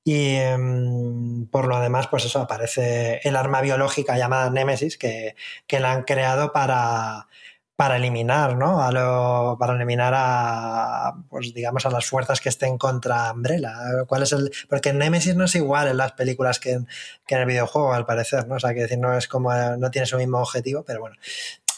[0.08, 5.36] y um, por lo demás, pues eso, aparece el arma biológica llamada Nemesis, que,
[5.66, 7.28] que la han creado para,
[7.76, 8.82] para eliminar, ¿no?
[8.82, 13.74] A lo, para eliminar a, pues digamos, a las fuerzas que estén contra Umbrella.
[14.08, 14.52] ¿Cuál es el...?
[14.70, 16.88] Porque Nemesis no es igual en las películas que en,
[17.28, 18.56] que en el videojuego, al parecer, ¿no?
[18.56, 19.54] O sea, que decir, no es como...
[19.54, 21.18] no tiene su mismo objetivo, pero bueno,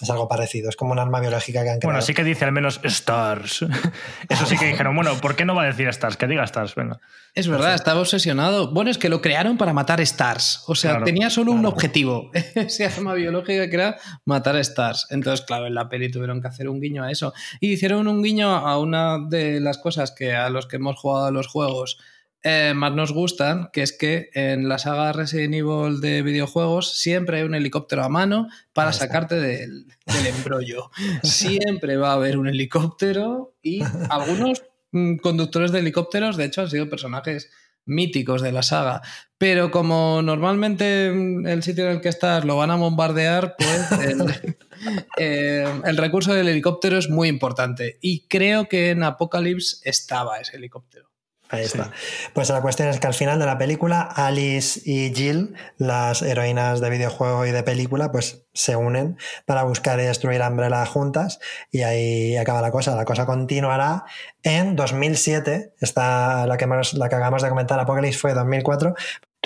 [0.02, 1.94] es algo parecido, es como un arma biológica que han creado.
[1.94, 3.66] Bueno, sí que dice al menos Stars.
[4.30, 6.18] Eso sí que dijeron, bueno, ¿por qué no va a decir Stars?
[6.18, 7.00] Que diga Stars, venga.
[7.34, 8.72] Es verdad, estaba obsesionado.
[8.74, 10.64] Bueno, es que lo crearon para matar Stars.
[10.68, 11.60] O sea, claro, tenía solo claro.
[11.60, 12.32] un objetivo.
[12.56, 15.08] Ese arma biológica que era matar Stars.
[15.10, 17.34] Entonces, claro, en la peli tuvieron que hacer un guiño a eso.
[17.60, 21.28] Y hicieron un guiño a una de las cosas que a los que hemos jugado
[21.28, 21.98] a los juegos
[22.44, 27.40] eh, más nos gustan, que es que en la saga Resident Evil de videojuegos siempre
[27.40, 30.92] hay un helicóptero a mano para sacarte del, del embrollo.
[31.24, 36.70] siempre va a haber un helicóptero y algunos mm, conductores de helicópteros, de hecho, han
[36.70, 37.50] sido personajes
[37.88, 39.02] míticos de la saga.
[39.40, 44.58] Pero como normalmente el sitio en el que estás lo van a bombardear, pues el,
[45.18, 47.98] eh, el recurso del helicóptero es muy importante.
[48.02, 51.10] Y creo que en Apocalypse estaba ese helicóptero.
[51.50, 51.92] Ahí está.
[52.34, 56.82] Pues la cuestión es que al final de la película, Alice y Jill, las heroínas
[56.82, 61.40] de videojuego y de película, pues se unen para buscar y destruir a Umbrella juntas
[61.72, 62.96] y ahí acaba la cosa.
[62.96, 64.04] La cosa continuará
[64.44, 65.74] en 2007.
[65.80, 68.96] Esta, la, que hemos, la que acabamos de comentar, Apocalypse, fue 2004.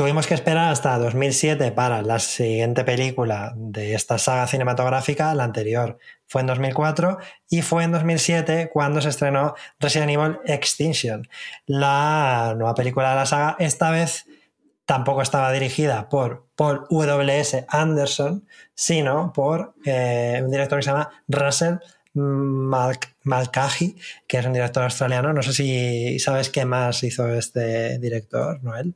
[0.02, 6.00] Tuvimos que esperar hasta 2007 para la siguiente película de esta saga cinematográfica, la anterior
[6.26, 7.20] fue en 2004
[7.52, 11.30] y fue en 2007 cuando se estrenó Resident Evil Extinction,
[11.68, 13.56] la nueva película de la saga.
[13.60, 14.26] Esta vez
[14.88, 17.68] tampoco estaba dirigida por Paul W.S.
[17.70, 21.76] Anderson, sino por eh, un director que se llama Russell
[22.16, 25.32] Mal Malkaji, que es un director australiano.
[25.32, 28.96] No sé si sabes qué más hizo este director, Noel.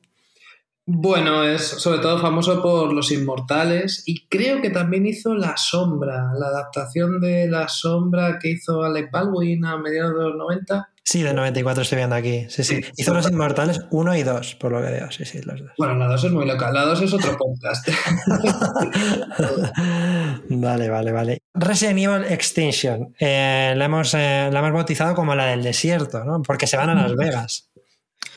[0.88, 6.31] Bueno, es sobre todo famoso por Los Inmortales y creo que también hizo La Sombra,
[6.38, 10.89] la adaptación de La Sombra que hizo Alec Baldwin a mediados de los 90.
[11.03, 12.45] Sí, del 94 estoy viendo aquí.
[12.49, 12.83] Sí, sí.
[12.83, 15.11] sí hizo Los Inmortales 1 y 2, por lo que veo.
[15.11, 15.71] Sí, sí, los dos.
[15.77, 16.71] Bueno, la 2 es muy loca.
[16.71, 17.88] La 2 es otro podcast.
[20.49, 21.41] vale, vale, vale.
[21.55, 23.15] Resident Evil Extinction.
[23.19, 26.43] Eh, la, hemos, eh, la hemos bautizado como la del desierto, ¿no?
[26.43, 27.71] Porque se van a Las Vegas.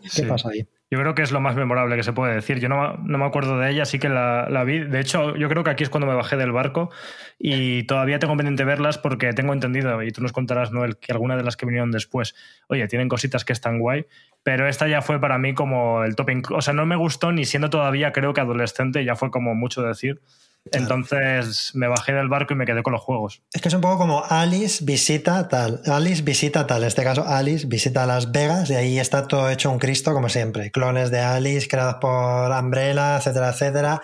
[0.03, 0.22] ¿Qué sí.
[0.22, 0.66] pasa ahí?
[0.91, 2.61] Yo creo que es lo más memorable que se puede decir.
[2.61, 4.78] Yo no, no me acuerdo de ella, sí que la, la, vi.
[4.78, 6.91] De hecho, yo creo que aquí es cuando me bajé del barco
[7.39, 11.36] y todavía tengo pendiente verlas porque tengo entendido, y tú nos contarás, Noel, que alguna
[11.36, 12.34] de las que vinieron después,
[12.68, 14.07] oye, tienen cositas que están guay,
[14.43, 16.43] pero esta ya fue para mí como el topping.
[16.51, 19.82] O sea, no me gustó ni siendo todavía, creo que adolescente, ya fue como mucho
[19.82, 20.22] decir.
[20.64, 20.84] Claro.
[20.84, 23.42] Entonces me bajé del barco y me quedé con los juegos.
[23.52, 27.24] Es que es un poco como Alice visita tal, Alice visita tal, en este caso
[27.26, 30.70] Alice visita Las Vegas y ahí está todo hecho un Cristo como siempre.
[30.70, 34.02] Clones de Alice creados por Umbrella, etcétera, etcétera.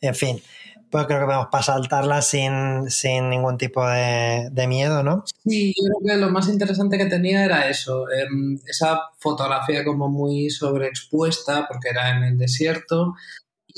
[0.00, 0.40] En fin,
[0.90, 5.24] pues creo que podemos saltarla sin, sin ningún tipo de, de, miedo, ¿no?
[5.44, 8.26] Sí, yo creo que lo más interesante que tenía era eso, eh,
[8.66, 13.14] esa fotografía como muy sobreexpuesta porque era en el desierto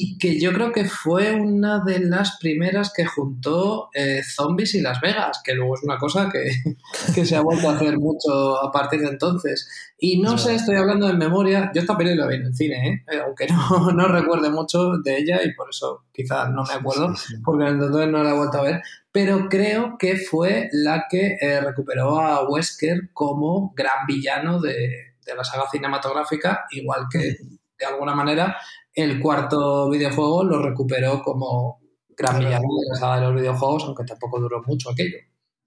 [0.01, 4.81] y que yo creo que fue una de las primeras que juntó eh, Zombies y
[4.81, 6.53] Las Vegas, que luego es una cosa que,
[7.15, 9.69] que, se ha vuelto a hacer mucho a partir de entonces.
[9.99, 12.89] Y no sé, estoy hablando de memoria, yo esta película la vi en el cine,
[12.89, 13.05] ¿eh?
[13.11, 17.13] Eh, aunque no, no, recuerde mucho de ella y por eso quizás no me acuerdo,
[17.45, 22.21] porque entonces no la he vuelto a ver, pero creo que fue la que recuperó
[22.21, 27.37] a Wesker como gran villano de, de la saga cinematográfica, igual que
[27.79, 28.57] de alguna manera
[28.95, 31.81] el cuarto videojuego lo recuperó como
[32.17, 35.19] gran villano de la saga de los videojuegos, aunque tampoco duró mucho aquello.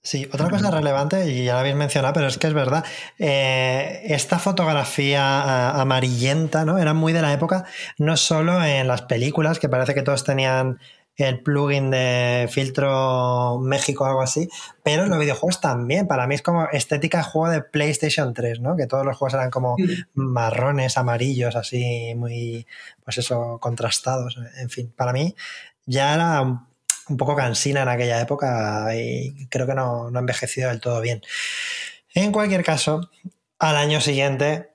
[0.04, 2.84] Sí, otra cosa relevante, y ya la habéis mencionado, pero es que es verdad,
[3.20, 6.80] eh, esta fotografía amarillenta, ¿no?
[6.80, 7.66] Era muy de la época,
[8.00, 10.80] no solo en las películas, que parece que todos tenían
[11.18, 14.50] el plugin de filtro México o algo así,
[14.84, 16.08] pero los videojuegos también.
[16.08, 18.76] Para mí es como estética de juego de PlayStation 3, ¿no?
[18.76, 19.76] Que todos los juegos eran como
[20.14, 22.66] marrones, amarillos, así muy,
[23.04, 24.38] pues eso, contrastados.
[24.58, 25.36] En fin, para mí
[25.86, 30.70] ya era un poco cansina en aquella época y creo que no, no ha envejecido
[30.70, 31.22] del todo bien.
[32.14, 33.10] En cualquier caso,
[33.60, 34.72] al año siguiente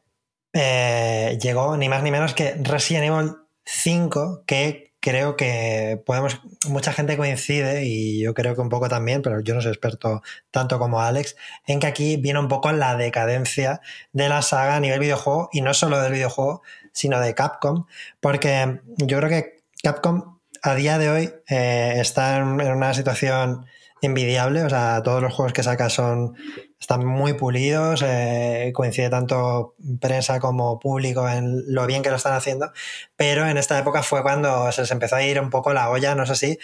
[0.53, 3.33] eh, llegó ni más ni menos que Resident Evil
[3.65, 9.23] 5, que creo que podemos, mucha gente coincide y yo creo que un poco también,
[9.23, 12.97] pero yo no soy experto tanto como Alex, en que aquí viene un poco la
[12.97, 13.81] decadencia
[14.13, 17.87] de la saga a nivel videojuego y no solo del videojuego, sino de Capcom,
[18.19, 23.65] porque yo creo que Capcom a día de hoy eh, está en, una situación
[24.03, 26.35] envidiable, o sea, todos los juegos que saca son
[26.79, 32.35] están muy pulidos, eh, coincide tanto prensa como público en lo bien que lo están
[32.35, 32.73] haciendo,
[33.17, 36.15] pero en esta época fue cuando se les empezó a ir un poco la olla,
[36.15, 36.59] no sé si,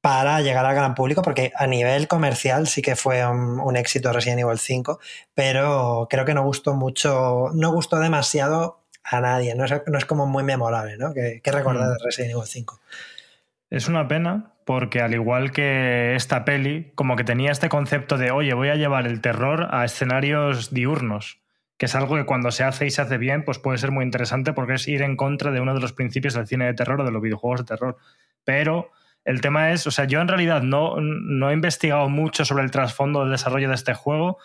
[0.00, 4.40] para llegar al gran público, porque a nivel comercial sí que fue un, éxito Resident
[4.40, 4.98] Evil 5,
[5.34, 10.44] pero creo que no gustó mucho, no gustó demasiado a nadie, no es, como muy
[10.44, 11.12] memorable, ¿no?
[11.14, 11.92] ¿Qué, recordar mm.
[11.92, 12.80] de Resident Evil 5?
[13.70, 18.32] Es una pena porque al igual que esta peli, como que tenía este concepto de,
[18.32, 21.40] oye, voy a llevar el terror a escenarios diurnos,
[21.78, 24.04] que es algo que cuando se hace y se hace bien, pues puede ser muy
[24.04, 27.00] interesante porque es ir en contra de uno de los principios del cine de terror
[27.00, 27.96] o de los videojuegos de terror.
[28.44, 28.90] Pero
[29.24, 32.70] el tema es, o sea, yo en realidad no, no he investigado mucho sobre el
[32.70, 34.36] trasfondo del desarrollo de este juego,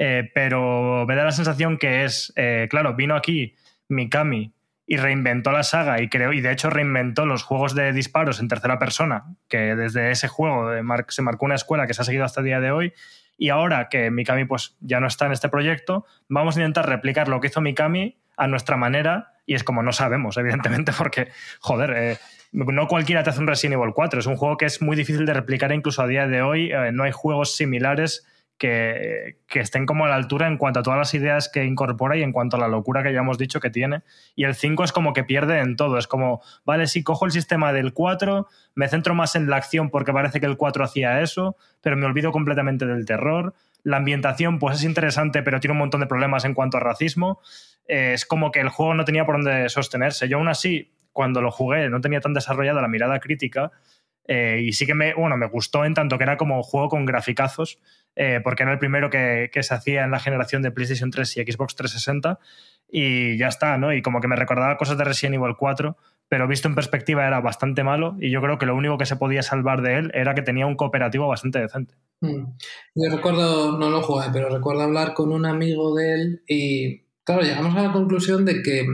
[0.00, 3.54] eh, pero me da la sensación que es, eh, claro, vino aquí
[3.86, 4.52] Mikami
[4.90, 8.48] y reinventó la saga y creo y de hecho reinventó los juegos de disparos en
[8.48, 10.68] tercera persona, que desde ese juego
[11.06, 12.92] se marcó una escuela que se ha seguido hasta el día de hoy.
[13.38, 17.28] Y ahora que Mikami pues ya no está en este proyecto, vamos a intentar replicar
[17.28, 21.28] lo que hizo Mikami a nuestra manera y es como no sabemos, evidentemente, porque
[21.60, 22.18] joder, eh,
[22.50, 25.24] no cualquiera te hace un Resident Evil 4, es un juego que es muy difícil
[25.24, 28.26] de replicar incluso a día de hoy, eh, no hay juegos similares
[28.60, 32.22] que, estén como a la altura en cuanto a todas las ideas que incorpora y
[32.22, 34.02] en cuanto a la locura que ya hemos dicho que tiene.
[34.36, 35.96] Y el 5 es como que pierde en todo.
[35.96, 39.88] Es como, vale, sí, cojo el sistema del 4, me centro más en la acción
[39.88, 43.54] porque parece que el 4 hacía eso, pero me olvido completamente del terror.
[43.82, 47.40] La ambientación, pues es interesante, pero tiene un montón de problemas en cuanto a racismo.
[47.88, 50.28] Eh, es como que el juego no tenía por dónde sostenerse.
[50.28, 53.72] Yo aún así, cuando lo jugué, no tenía tan desarrollada la mirada crítica.
[54.26, 57.04] Eh, y sí que me, bueno, me gustó en tanto que era como juego con
[57.04, 57.80] graficazos
[58.16, 61.52] eh, porque era el primero que, se hacía en la generación de PlayStation 3 y
[61.52, 62.38] Xbox 360,
[62.90, 63.94] y ya está, ¿no?
[63.94, 65.96] Y como que me recordaba cosas de Resident Evil 4,
[66.28, 69.16] pero visto en perspectiva era bastante malo, y yo creo que lo único que se
[69.16, 71.94] podía salvar de él era que tenía un cooperativo bastante decente.
[72.20, 72.56] Hmm.
[72.94, 77.42] Yo recuerdo, no lo jugué, pero recuerdo hablar con un amigo de él y, claro,
[77.42, 78.84] llegamos a la conclusión de que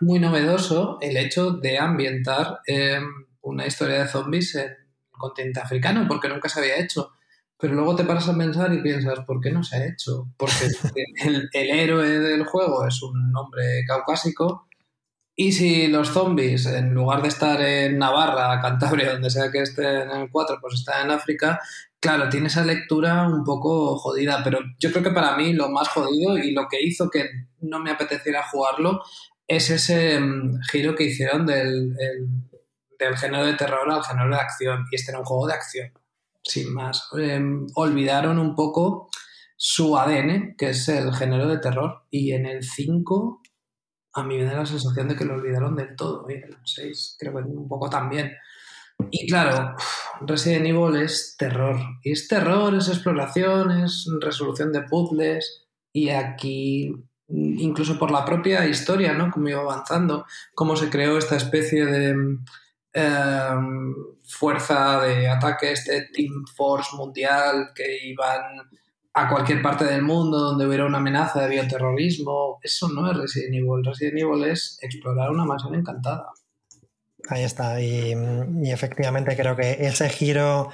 [0.00, 3.00] muy novedoso el hecho de ambientar eh,
[3.44, 4.76] una historia de zombies en el
[5.10, 7.12] continente africano, porque nunca se había hecho.
[7.58, 10.28] Pero luego te paras a pensar y piensas, ¿por qué no se ha hecho?
[10.36, 10.68] Porque
[11.52, 14.66] el, héroe del juego es un hombre caucásico
[15.36, 20.02] y si los zombies, en lugar de estar en Navarra, Cantabria, donde sea que esté
[20.02, 21.60] en el 4, pues está en África,
[21.98, 25.88] claro, tiene esa lectura un poco jodida, pero yo creo que para mí lo más
[25.88, 27.28] jodido y lo que hizo que
[27.60, 29.02] no me apeteciera jugarlo
[29.48, 31.96] es ese mm, giro que hicieron del,
[32.98, 34.86] del género de terror al género de acción.
[34.90, 35.92] Y este era un juego de acción
[36.44, 37.08] sin más.
[37.16, 39.08] Em, olvidaron un poco
[39.56, 42.04] su ADN, que es el género de terror.
[42.10, 43.42] Y en el 5,
[44.12, 46.26] a mí me da la sensación de que lo olvidaron del todo.
[46.28, 48.32] Y en el 6, creo que un poco también.
[49.10, 49.74] Y claro,
[50.20, 51.76] Resident Evil es terror.
[52.02, 55.66] Y es terror, es exploración, es resolución de puzzles.
[55.92, 56.92] Y aquí,
[57.28, 59.30] incluso por la propia historia, ¿no?
[59.30, 62.38] Como iba avanzando, cómo se creó esta especie de
[62.96, 63.92] Em,
[64.24, 68.70] fuerza de ataque, este Team Force mundial que iban
[69.14, 72.60] a cualquier parte del mundo donde hubiera una amenaza de bioterrorismo.
[72.62, 73.84] Eso no es Resident Evil.
[73.84, 76.30] Resident Evil es explorar una mansión encantada.
[77.28, 77.80] Ahí está.
[77.80, 78.14] Y,
[78.62, 80.70] y, efectivamente creo que ese giro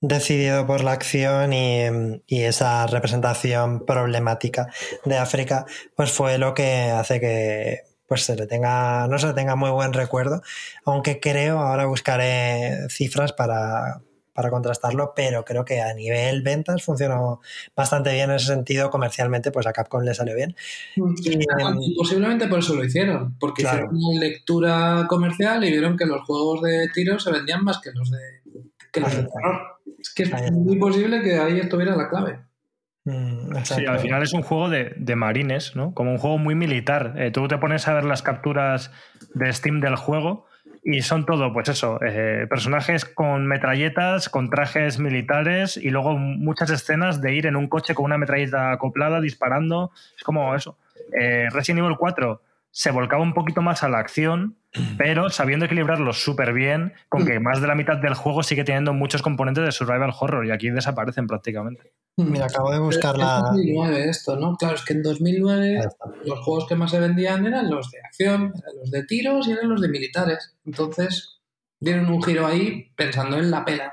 [0.00, 1.86] decidido por la acción y,
[2.26, 4.66] y, esa representación problemática
[5.06, 5.64] de África,
[5.96, 9.70] pues fue lo que hace que pues se le tenga, no se le tenga muy
[9.70, 10.42] buen recuerdo,
[10.84, 14.02] aunque creo, ahora buscaré cifras para,
[14.34, 17.40] para contrastarlo, pero creo que a nivel ventas funcionó
[17.74, 20.54] bastante bien en ese sentido, comercialmente, pues a Capcom le salió bien.
[20.94, 21.00] Y,
[21.30, 23.86] y posiblemente por eso lo hicieron, porque claro.
[23.86, 27.92] hicieron una lectura comercial y vieron que los juegos de tiro se vendían más que
[27.92, 28.18] los de,
[28.92, 29.80] que los de terror.
[29.98, 32.40] Es que es muy posible que ahí estuviera la clave.
[33.04, 35.92] Mm, sí, al final es un juego de, de, marines, ¿no?
[35.92, 37.14] Como un juego muy militar.
[37.16, 38.92] Eh, tú te pones a ver las capturas
[39.34, 40.46] de Steam del juego
[40.84, 46.70] y son todo, pues eso, eh, personajes con metralletas, con trajes militares y luego muchas
[46.70, 49.92] escenas de ir en un coche con una metralleta acoplada disparando.
[50.16, 50.76] Es como eso.
[51.18, 52.40] Eh, Resident Evil 4
[52.72, 54.56] se volcaba un poquito más a la acción,
[54.96, 58.94] pero sabiendo equilibrarlo súper bien, con que más de la mitad del juego sigue teniendo
[58.94, 61.92] muchos componentes de survival horror y aquí desaparecen prácticamente.
[62.16, 63.36] Mira, acabo de buscar la...
[63.36, 64.56] En 2009 esto, ¿no?
[64.56, 65.80] Claro, es que en 2009
[66.24, 69.52] los juegos que más se vendían eran los de acción, eran los de tiros y
[69.52, 70.56] eran los de militares.
[70.64, 71.40] Entonces
[71.78, 73.92] dieron un giro ahí pensando en la pela.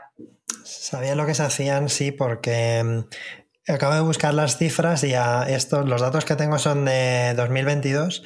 [0.64, 5.44] Sabía lo que se hacían, sí, porque mm, acabo de buscar las cifras y a
[5.50, 8.24] estos, los datos que tengo son de 2022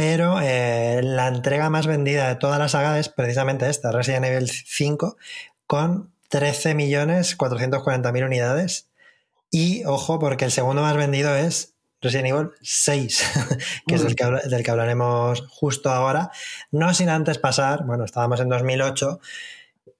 [0.00, 4.48] pero eh, la entrega más vendida de toda la saga es precisamente esta, Resident Evil
[4.48, 5.18] 5,
[5.66, 8.88] con 13.440.000 unidades.
[9.50, 13.24] Y ojo, porque el segundo más vendido es Resident Evil 6,
[13.86, 16.30] que es del que, del que, hablaremos justo ahora.
[16.70, 19.20] No sin antes pasar, bueno, estábamos en 2008,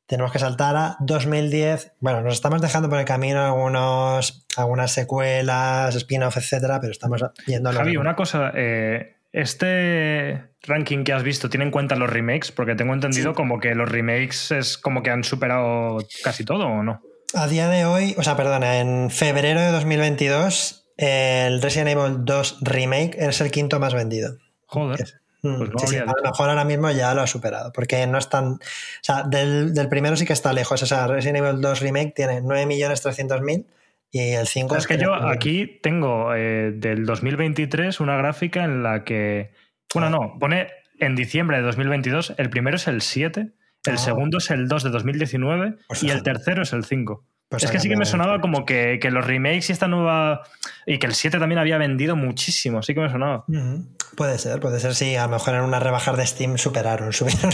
[0.06, 1.92] tenemos que saltar a 2010.
[2.00, 7.70] Bueno, nos estamos dejando por el camino algunos, algunas secuelas, spin-off, etcétera, pero estamos viendo.
[7.70, 8.50] Javi, una cosa.
[8.54, 13.36] Eh este ranking que has visto tiene en cuenta los remakes, porque tengo entendido sí.
[13.36, 17.02] como que los remakes es como que han superado casi todo, ¿o no?
[17.34, 22.58] A día de hoy, o sea, perdona, en febrero de 2022, el Resident Evil 2
[22.62, 24.36] Remake es el quinto más vendido.
[24.66, 25.20] Joder.
[25.42, 28.06] Mm, pues no sí, sí, a lo mejor ahora mismo ya lo ha superado, porque
[28.06, 28.54] no es tan.
[28.54, 28.58] O
[29.00, 30.82] sea, del, del primero sí que está lejos.
[30.82, 33.64] O sea, Resident Evil 2 Remake tiene 9.300.000
[34.12, 39.04] y el 5 es que yo aquí tengo eh, del 2023 una gráfica en la
[39.04, 39.52] que.
[39.94, 40.10] Bueno, ah.
[40.10, 43.40] no, pone en diciembre de 2022, el primero es el 7,
[43.86, 43.96] el ah.
[43.96, 47.24] segundo es el 2 de 2019 pues y el tercero es el 5.
[47.48, 50.42] Pues es que sí que me sonaba como que, que, los remakes y esta nueva.
[50.86, 53.44] Y que el 7 también había vendido muchísimo, sí que me sonaba.
[53.48, 53.86] Uh -huh.
[54.16, 55.16] Puede ser, puede ser, sí.
[55.16, 57.52] A lo mejor en una rebajar de Steam superaron, subieron,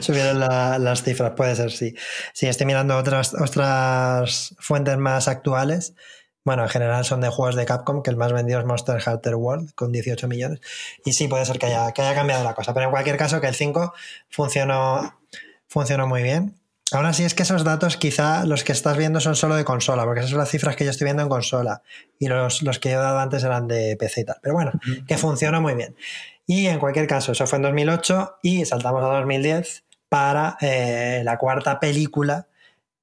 [0.00, 1.94] subieron la, las cifras, puede ser, sí.
[2.32, 5.94] Sí, estoy mirando otras, otras fuentes más actuales.
[6.44, 9.36] Bueno, en general son de juegos de Capcom, que el más vendido es Monster Hunter
[9.36, 10.60] World, con 18 millones.
[11.04, 12.74] Y sí, puede ser que haya, que haya cambiado la cosa.
[12.74, 13.94] Pero en cualquier caso, que el 5
[14.28, 15.20] funcionó,
[15.68, 16.61] funcionó muy bien.
[16.90, 20.04] Ahora sí es que esos datos quizá los que estás viendo son solo de consola,
[20.04, 21.82] porque esas son las cifras que yo estoy viendo en consola
[22.18, 24.36] y los, los que yo he dado antes eran de PC y tal.
[24.42, 24.72] Pero bueno,
[25.06, 25.96] que funciona muy bien.
[26.46, 31.38] Y en cualquier caso, eso fue en 2008 y saltamos a 2010 para eh, la
[31.38, 32.48] cuarta película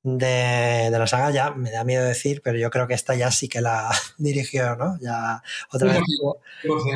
[0.04, 1.32] de, de, la saga.
[1.32, 4.76] Ya me da miedo decir, pero yo creo que esta ya sí que la dirigió,
[4.76, 5.00] ¿no?
[5.02, 6.02] Ya otra vez.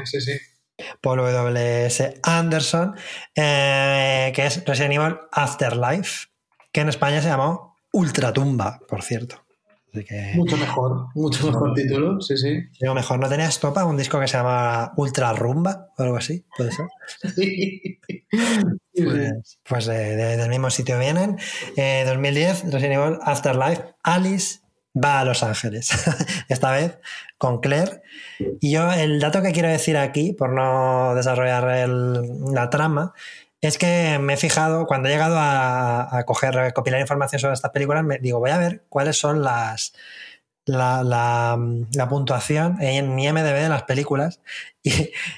[0.06, 0.34] Sí, sí.
[1.02, 2.20] Paul W.S.
[2.24, 2.96] Anderson,
[3.36, 6.33] eh, que es Resident Evil Afterlife
[6.74, 9.38] que en España se llamó Ultratumba, por cierto.
[9.94, 10.34] Que...
[10.36, 12.68] Mucho mejor, mucho mejor no, título, sí, sí.
[12.82, 16.44] Digo, mejor, ¿no tenías topa un disco que se llama Ultra Rumba o algo así?
[16.58, 16.88] ¿Puede ser?
[17.36, 18.00] Sí.
[18.96, 21.40] Pues, pues de, de, del mismo sitio vienen.
[21.76, 24.60] Eh, 2010, Resident Evil Afterlife, Alice
[24.96, 25.90] va a Los Ángeles,
[26.48, 27.00] esta vez
[27.40, 28.04] con Claire.
[28.62, 32.14] Y yo el dato que quiero decir aquí, por no desarrollar el,
[32.54, 33.14] la trama,
[33.68, 37.72] es que me he fijado, cuando he llegado a, a coger, a información sobre estas
[37.72, 39.94] películas, me digo, voy a ver cuáles son las,
[40.66, 41.58] la, la,
[41.94, 44.42] la, puntuación en IMDB de las películas.
[44.86, 44.92] Y,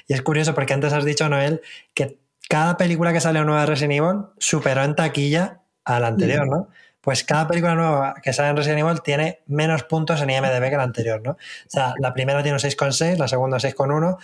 [0.08, 1.62] y, es curioso porque antes has dicho, Noel,
[1.94, 2.18] que
[2.48, 6.68] cada película que sale nueva de Resident Evil superó en taquilla a la anterior, ¿no?
[7.00, 10.76] Pues cada película nueva que sale en Resident Evil tiene menos puntos en IMDB que
[10.76, 11.32] la anterior, ¿no?
[11.32, 14.18] O sea, la primera tiene un 6,6, la segunda un 6,1,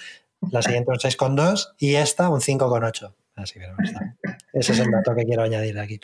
[0.50, 3.12] la siguiente un 6,2 y esta un 5,8.
[3.35, 4.14] Así que no está.
[4.53, 5.99] Ese es el dato que quiero añadir aquí.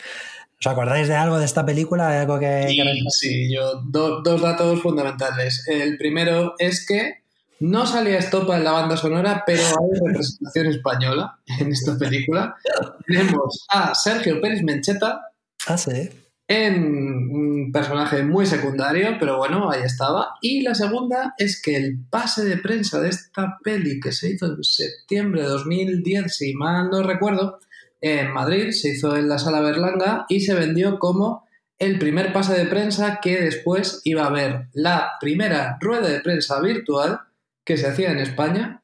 [0.58, 2.20] ¿Os acordáis de algo de esta película?
[2.20, 3.10] ¿Algo que, sí, que...
[3.10, 5.64] sí, yo do, dos datos fundamentales.
[5.68, 7.22] El primero es que
[7.60, 12.56] no salía estopa en la banda sonora, pero hay representación española en esta película.
[13.06, 15.20] Tenemos a Sergio Pérez Mencheta.
[15.66, 16.10] Ah, sí
[16.48, 20.34] en un personaje muy secundario, pero bueno, ahí estaba.
[20.40, 24.46] Y la segunda es que el pase de prensa de esta peli que se hizo
[24.46, 27.58] en septiembre de 2010, si mal no recuerdo,
[28.00, 31.46] en Madrid, se hizo en la sala Berlanga y se vendió como
[31.78, 36.60] el primer pase de prensa que después iba a haber la primera rueda de prensa
[36.60, 37.20] virtual
[37.64, 38.82] que se hacía en España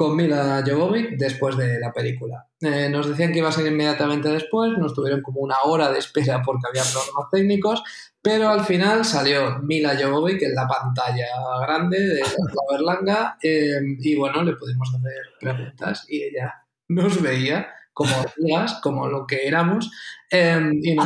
[0.00, 2.46] con Mila Jovovich después de la película.
[2.58, 5.98] Eh, nos decían que iba a ser inmediatamente después, nos tuvieron como una hora de
[5.98, 7.82] espera porque había problemas técnicos,
[8.22, 11.26] pero al final salió Mila Jovovich en la pantalla
[11.60, 17.68] grande de la Berlanga eh, y bueno, le pudimos hacer preguntas y ella nos veía
[17.92, 19.90] como amigas, como lo que éramos,
[20.32, 21.04] iba,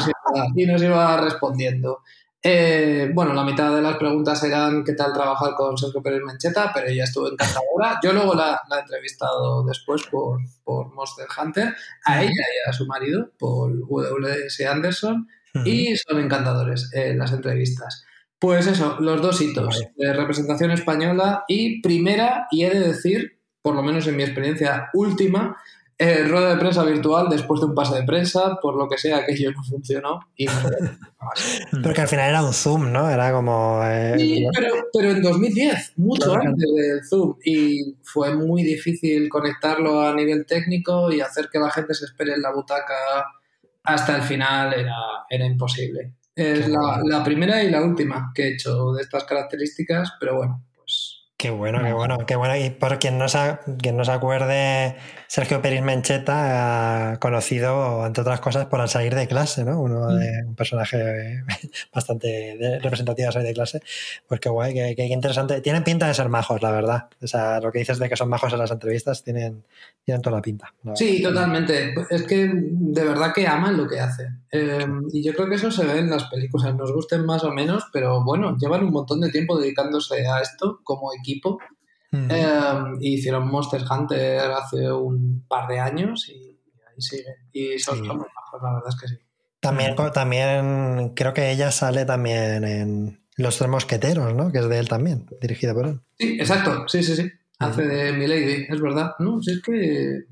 [0.55, 2.03] y nos iba respondiendo.
[2.47, 6.71] Eh, bueno, la mitad de las preguntas eran qué tal trabajar con Sergio Pérez Mencheta,
[6.75, 7.99] pero ella estuvo encantadora.
[8.03, 11.75] Yo luego la, la he entrevistado después por, por, Monster Hunter,
[12.05, 14.67] a ella y a su marido, por W.S.
[14.67, 15.27] Anderson,
[15.65, 18.05] y son encantadores eh, las entrevistas.
[18.39, 23.75] Pues eso, los dos hitos, de representación española y primera, y he de decir, por
[23.75, 25.57] lo menos en mi experiencia última,
[25.97, 29.19] eh, rueda de prensa virtual después de un pase de prensa, por lo que sea,
[29.19, 30.21] aquello no funcionó.
[30.37, 30.47] Y
[31.83, 33.09] Porque al final era un Zoom, ¿no?
[33.09, 33.81] Era como.
[33.85, 37.37] Eh, sí, pero, pero, en 2010, mucho antes del Zoom.
[37.45, 42.35] Y fue muy difícil conectarlo a nivel técnico y hacer que la gente se espere
[42.35, 42.95] en la butaca
[43.85, 44.97] hasta el final era,
[45.31, 46.15] era imposible.
[46.35, 50.65] Es la, la primera y la última que he hecho de estas características, pero bueno,
[51.45, 52.57] Qué bueno, qué bueno, qué bueno.
[52.57, 58.41] Y por quien no se, quien no se acuerde, Sergio Peris Mencheta, conocido, entre otras
[58.41, 59.79] cosas, por al salir de clase, ¿no?
[59.79, 61.43] Uno de, un personaje
[61.95, 63.83] bastante representativo de salir de clase.
[64.27, 65.61] Pues qué guay, qué, qué, interesante.
[65.61, 67.09] Tienen pinta de ser majos, la verdad.
[67.23, 69.65] O sea, lo que dices de que son majos en las entrevistas tienen,
[70.03, 70.73] tienen toda la pinta.
[70.95, 71.95] Sí, totalmente.
[72.09, 74.41] Es que de verdad que aman lo que hacen.
[74.51, 77.51] Eh, y yo creo que eso se ve en las películas, nos gusten más o
[77.51, 81.34] menos, pero bueno, llevan un montón de tiempo dedicándose a esto como equipo.
[82.11, 82.31] Mm.
[82.31, 82.45] Eh,
[83.01, 87.35] hicieron Monster Hunter hace un par de años y ahí siguen.
[87.53, 88.07] Y son, sí.
[88.07, 89.17] son bajos, la verdad es que sí.
[89.61, 94.53] También, también creo que ella sale también en Los Tres Mosqueteros, ¿no?
[94.53, 96.01] Que es de él también, dirigida por él.
[96.19, 97.31] Sí, exacto, sí, sí, sí.
[97.59, 99.13] Hace de Milady, es verdad.
[99.21, 100.27] No, si es que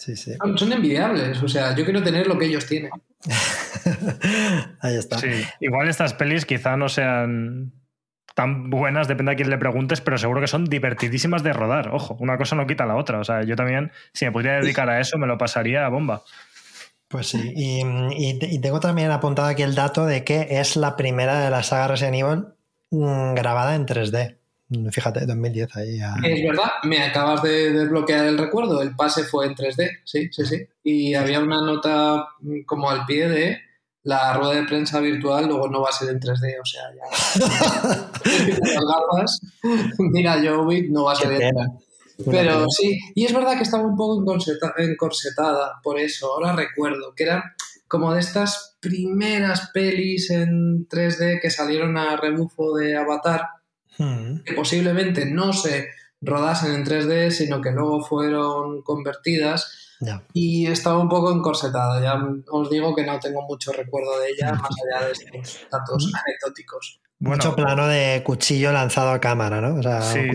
[0.00, 0.32] Sí, sí.
[0.56, 2.90] Son envidiables, o sea, yo quiero tener lo que ellos tienen.
[4.80, 5.18] Ahí está.
[5.18, 5.28] Sí,
[5.60, 7.74] igual estas pelis quizá no sean
[8.34, 11.88] tan buenas, depende a quién le preguntes, pero seguro que son divertidísimas de rodar.
[11.88, 13.18] Ojo, una cosa no quita la otra.
[13.18, 16.22] O sea, yo también, si me pudiera dedicar a eso, me lo pasaría a bomba.
[17.08, 20.96] Pues sí, y, y, y tengo también apuntado aquí el dato de que es la
[20.96, 22.44] primera de la saga Resident Evil
[22.90, 24.36] mmm, grabada en 3D.
[24.92, 26.14] Fíjate, 2010 ahí ya...
[26.22, 28.80] Es verdad, me acabas de desbloquear el recuerdo.
[28.80, 30.68] El pase fue en 3D, sí, sí, sí.
[30.84, 32.28] Y había una nota
[32.66, 33.58] como al pie de
[34.02, 37.40] la rueda de prensa virtual, luego no va a ser en 3D, o sea, ya.
[38.24, 39.40] Las gafas,
[39.98, 41.84] mira, Jovic no va a ser en 3D.
[42.30, 44.22] Pero sí, y es verdad que estaba un poco
[44.76, 46.32] encorsetada por eso.
[46.32, 47.54] Ahora recuerdo que era
[47.88, 53.46] como de estas primeras pelis en 3D que salieron a rebufo de Avatar
[54.44, 55.88] que posiblemente no se
[56.22, 60.22] rodasen en 3D, sino que luego fueron convertidas ya.
[60.32, 62.00] y estaba un poco encorsetada.
[62.02, 62.20] Ya
[62.50, 67.00] os digo que no tengo mucho recuerdo de ella, más allá de estos datos anecdóticos.
[67.22, 69.74] Bueno, Mucho plano de cuchillo lanzado a cámara, ¿no?
[69.74, 70.26] O sea, sí,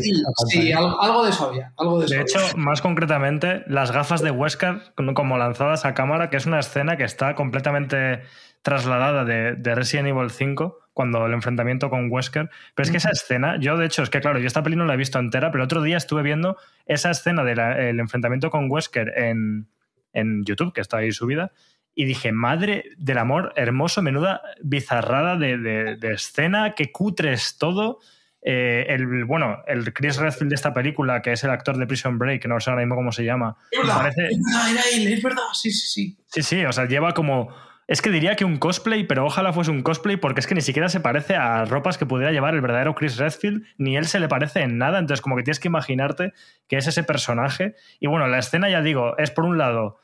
[0.50, 1.74] sí algo, algo, de eso había.
[1.78, 6.38] Algo de, de hecho, más concretamente, las gafas de Wesker como lanzadas a cámara, que
[6.38, 8.22] es una escena que está completamente
[8.66, 12.50] trasladada de, de Resident Evil 5 cuando el enfrentamiento con Wesker.
[12.74, 14.86] Pero es que esa escena, yo de hecho, es que claro, yo esta peli no
[14.86, 16.58] la he visto entera, pero el otro día estuve viendo
[16.88, 19.68] esa escena del enfrentamiento con Wesker en,
[20.14, 21.52] en YouTube, que está ahí subida,
[21.94, 28.00] y dije, madre del amor hermoso, menuda bizarrada de, de, de escena, que cutres todo.
[28.42, 32.18] Eh, el, bueno, el Chris Redfield de esta película, que es el actor de Prison
[32.18, 33.58] Break, no sé ahora mismo cómo se llama.
[33.70, 34.26] Es verdad, parece...
[34.26, 36.18] es verdad, era él, es verdad, sí, sí, sí.
[36.26, 37.54] Sí, sí, o sea, lleva como
[37.88, 40.62] es que diría que un cosplay, pero ojalá fuese un cosplay porque es que ni
[40.62, 44.20] siquiera se parece a ropas que pudiera llevar el verdadero Chris Redfield, ni él se
[44.20, 46.34] le parece en nada, entonces como que tienes que imaginarte
[46.68, 47.76] que es ese personaje.
[48.00, 49.98] Y bueno, la escena ya digo, es por un lado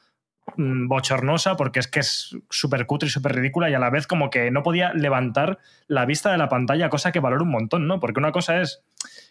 [0.58, 4.30] bochornosa porque es que es súper cutre y súper ridícula y a la vez como
[4.30, 8.00] que no podía levantar la vista de la pantalla, cosa que valoro un montón, ¿no?
[8.00, 8.84] Porque una cosa es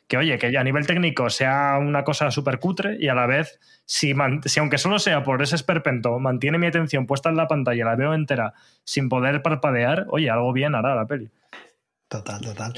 [0.08, 3.61] que, oye, que a nivel técnico sea una cosa súper cutre y a la vez,
[3.84, 4.14] si,
[4.45, 7.96] si, aunque solo sea por ese esperpento, mantiene mi atención puesta en la pantalla, la
[7.96, 8.54] veo entera
[8.84, 11.30] sin poder parpadear, oye, algo bien hará la peli.
[12.11, 12.74] Total, total.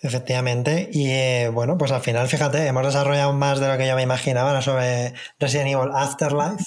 [0.00, 0.88] Efectivamente.
[0.92, 4.02] Y eh, bueno, pues al final, fíjate, hemos desarrollado más de lo que yo me
[4.02, 6.66] imaginaba sobre Resident Evil Afterlife.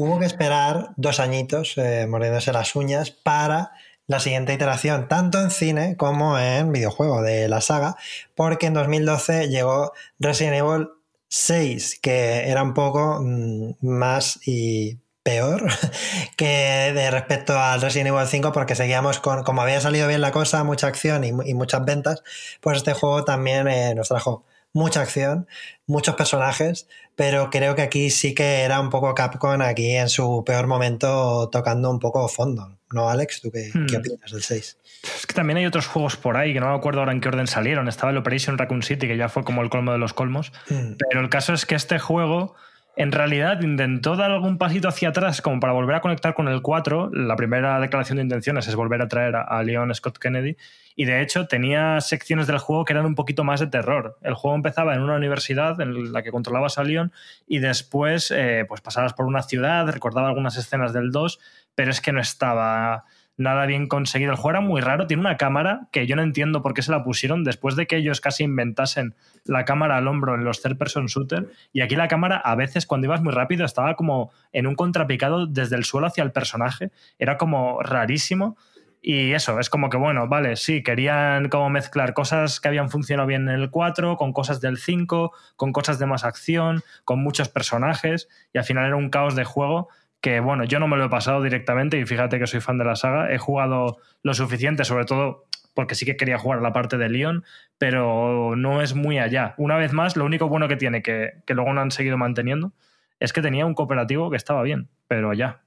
[0.00, 3.72] Hubo que esperar dos añitos eh, mordiéndose las uñas para
[4.06, 7.96] la siguiente iteración, tanto en cine como en videojuego de la saga,
[8.36, 10.90] porque en 2012 llegó Resident Evil
[11.30, 15.66] 6, que era un poco mmm, más y peor
[16.36, 20.30] que de respecto al Resident Evil 5 porque seguíamos con, como había salido bien la
[20.30, 22.22] cosa, mucha acción y, y muchas ventas,
[22.60, 24.44] pues este juego también eh, nos trajo
[24.78, 25.46] mucha acción,
[25.86, 30.44] muchos personajes, pero creo que aquí sí que era un poco Capcom aquí en su
[30.46, 32.76] peor momento tocando un poco fondo.
[32.90, 33.42] ¿No, Alex?
[33.42, 34.00] ¿Tú qué, qué Hmm.
[34.00, 34.78] opinas del 6?
[35.16, 37.28] Es que también hay otros juegos por ahí que no me acuerdo ahora en qué
[37.28, 37.86] orden salieron.
[37.88, 40.52] Estaba el Operation Raccoon City, que ya fue como el colmo de los colmos.
[40.70, 40.92] Mm.
[40.98, 42.54] Pero el caso es que este juego
[42.98, 46.62] en realidad intentó dar algún pasito hacia atrás como para volver a conectar con el
[46.62, 47.10] 4.
[47.12, 50.56] La primera declaración de intenciones es volver a traer a, Leon Scott Kennedy.
[50.96, 54.18] Y de hecho tenía secciones del juego que eran un poquito más de terror.
[54.22, 57.12] El juego empezaba en una universidad en la que controlabas a Leon
[57.46, 61.38] y después eh, pues pasabas por una ciudad, recordaba algunas escenas del 2,
[61.76, 63.04] pero es que no estaba
[63.38, 64.32] nada bien conseguido.
[64.32, 66.90] El juego era muy raro, tiene una cámara que yo no entiendo por qué se
[66.90, 70.76] la pusieron después de que ellos casi inventasen la cámara al hombro en los third
[70.76, 74.66] person shooter y aquí la cámara a veces cuando ibas muy rápido estaba como en
[74.66, 78.58] un contrapicado desde el suelo hacia el personaje, era como rarísimo.
[79.00, 83.28] Y eso, es como que, bueno, vale, sí, querían como mezclar cosas que habían funcionado
[83.28, 87.48] bien en el 4, con cosas del 5, con cosas de más acción, con muchos
[87.48, 89.88] personajes, y al final era un caos de juego
[90.20, 92.84] que, bueno, yo no me lo he pasado directamente, y fíjate que soy fan de
[92.84, 96.98] la saga, he jugado lo suficiente, sobre todo porque sí que quería jugar la parte
[96.98, 97.44] de Leon,
[97.78, 99.54] pero no es muy allá.
[99.58, 102.72] Una vez más, lo único bueno que tiene, que, que luego no han seguido manteniendo,
[103.20, 105.60] es que tenía un cooperativo que estaba bien, pero ya.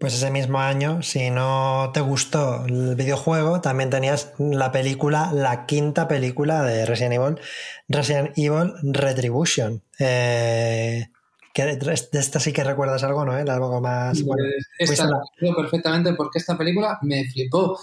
[0.00, 5.66] Pues ese mismo año, si no te gustó el videojuego, también tenías la película, la
[5.66, 7.40] quinta película de Resident Evil,
[7.88, 9.82] Resident Evil Retribution.
[9.98, 11.08] Eh,
[11.54, 13.38] que de esta sí que recuerdas algo, ¿no?
[13.38, 13.44] ¿Eh?
[13.48, 14.20] Algo más.
[14.24, 14.42] Bueno,
[14.76, 17.78] Pues esta la recuerdo perfectamente porque esta película me flipó.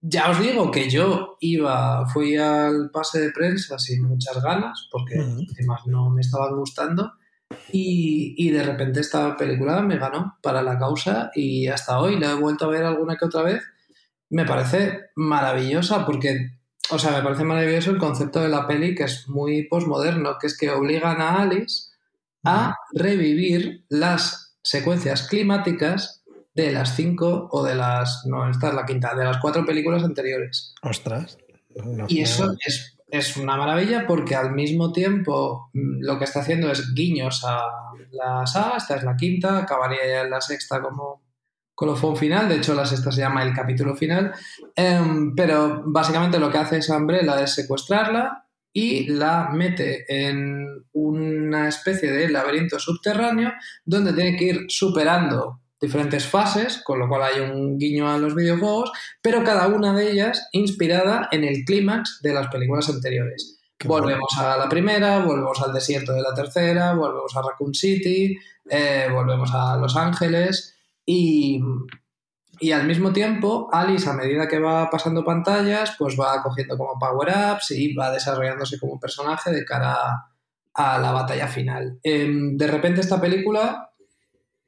[0.00, 5.20] Ya os digo que yo iba, fui al pase de prensa sin muchas ganas, porque
[5.20, 5.46] Ujú.
[5.52, 7.12] además no me estaban gustando,
[7.70, 12.32] y, y de repente esta película me ganó para la causa y hasta hoy la
[12.32, 13.62] he vuelto a ver alguna que otra vez.
[14.30, 16.58] Me parece maravillosa porque,
[16.90, 20.48] o sea, me parece maravilloso el concepto de la peli que es muy posmoderno, que
[20.48, 21.91] es que obligan a Alice
[22.44, 26.22] a revivir las secuencias climáticas
[26.54, 30.04] de las cinco o de las, no, esta es la quinta, de las cuatro películas
[30.04, 30.74] anteriores.
[30.82, 31.38] Ostras.
[31.74, 36.40] No- Y eso es, es una maravilla porque al mismo tiempo mm, lo que está
[36.40, 37.62] haciendo es guiños a
[38.10, 41.22] la saga, esta es la quinta, acabaría ya en la sexta como
[41.74, 44.32] colofón final, de hecho la sexta se llama el capítulo final,
[44.76, 51.68] Em, pero básicamente lo que hace esa Umbrella es secuestrarla y la mete en una
[51.68, 53.52] especie de laberinto subterráneo
[53.84, 58.34] donde tiene que ir superando diferentes fases, con lo cual hay un guiño a los
[58.34, 63.58] videojuegos, pero cada una de ellas inspirada en el clímax de las películas anteriores.
[63.76, 68.38] Qué volvemos a la primera, volvemos al desierto de la tercera, volvemos a Raccoon City,
[68.70, 71.60] eh, volvemos a Los Ángeles y,
[72.62, 76.98] y al mismo tiempo Alice a medida que va pasando pantallas pues va cogiendo como
[76.98, 80.28] power-ups y va desarrollándose como personaje de cara
[80.74, 81.98] a la batalla final.
[82.02, 83.90] Em, de repente esta película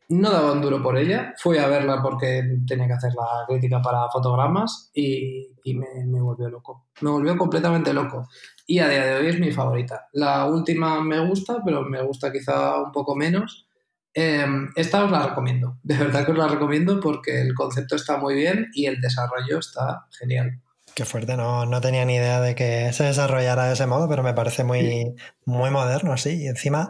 [0.09, 1.35] no daba un duro por ella.
[1.39, 6.49] Fui a verla porque tenía que hacer la crítica para fotogramas y, me, me volvió
[6.51, 6.87] loco.
[7.01, 8.29] Me volvió completamente loco.
[8.67, 10.09] Y a día de hoy es mi favorita.
[10.13, 13.69] La última me gusta, pero me gusta quizá un poco menos.
[14.15, 14.47] Eh,
[14.77, 15.79] esta os la recomiendo.
[15.83, 19.59] De verdad que os la recomiendo porque el concepto está muy bien y el desarrollo
[19.59, 20.61] está genial.
[20.95, 24.23] Qué fuerte, no, no tenía ni idea de que se desarrollara de ese modo, pero
[24.23, 25.13] me parece muy,
[25.45, 26.43] muy moderno, sí.
[26.45, 26.89] Y encima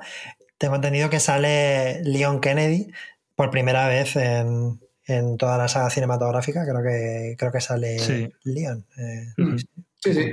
[0.59, 2.93] tengo entendido que sale Leon Kennedy
[3.35, 6.65] por primera vez en, en toda la saga cinematográfica.
[6.67, 8.31] Creo que, creo que sale Sí.
[8.45, 8.85] Leon.
[8.99, 9.57] Eh, Mm.
[9.57, 10.33] Sí, sí.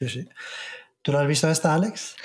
[0.00, 0.28] sí, sí.
[1.02, 2.16] ¿Tú lo has visto esta, Alex?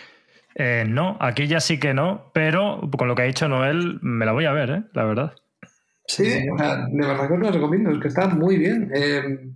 [0.60, 4.26] Eh, no, aquí ya sí que no, pero con lo que ha dicho Noel, me
[4.26, 4.84] la voy a ver, ¿eh?
[4.94, 5.34] la verdad.
[6.08, 8.90] Sí, o sea, de verdad que os lo recomiendo, es que está muy bien.
[8.96, 9.52] Eh,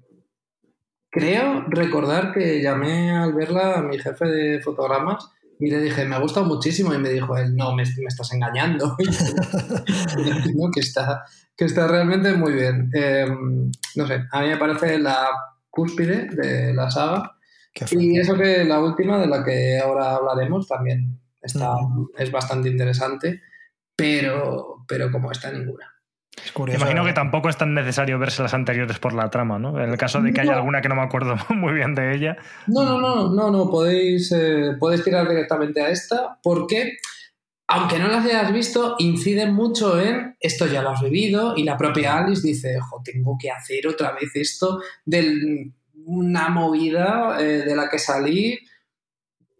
[1.09, 5.27] creo recordar que llamé al verla a mi jefe de fotogramas
[5.59, 8.31] y le dije, me ha gustado muchísimo, y me dijo él, no, me, me estás
[8.33, 8.95] engañando.
[10.55, 11.23] no, que, está,
[11.57, 12.91] que está realmente muy bien.
[12.93, 13.25] Eh,
[13.95, 15.29] no sé, a mí me parece la
[15.71, 17.37] cúspide de la saga.
[17.73, 21.73] Qué Y eso que la última, de la que ahora hablaremos, también está,
[22.17, 23.41] es bastante interesante,
[23.95, 25.87] pero, pero como esta ninguna.
[26.37, 26.79] Es Me curioso.
[26.81, 29.81] imagino que tampoco es tan necesario verse las anteriores por la trama, ¿no?
[29.83, 30.57] En el caso de que haya No.
[30.59, 32.37] alguna que no me acuerdo muy bien de ella.
[32.67, 36.93] No, no, no, no, no, podéis, eh, podéis tirar directamente a esta porque,
[37.67, 41.77] aunque no las hayas visto, inciden mucho en esto ya lo has vivido y la
[41.77, 45.71] propia Alice dice, ojo, tengo que hacer otra vez esto de
[46.05, 48.59] una movida eh, de la que salí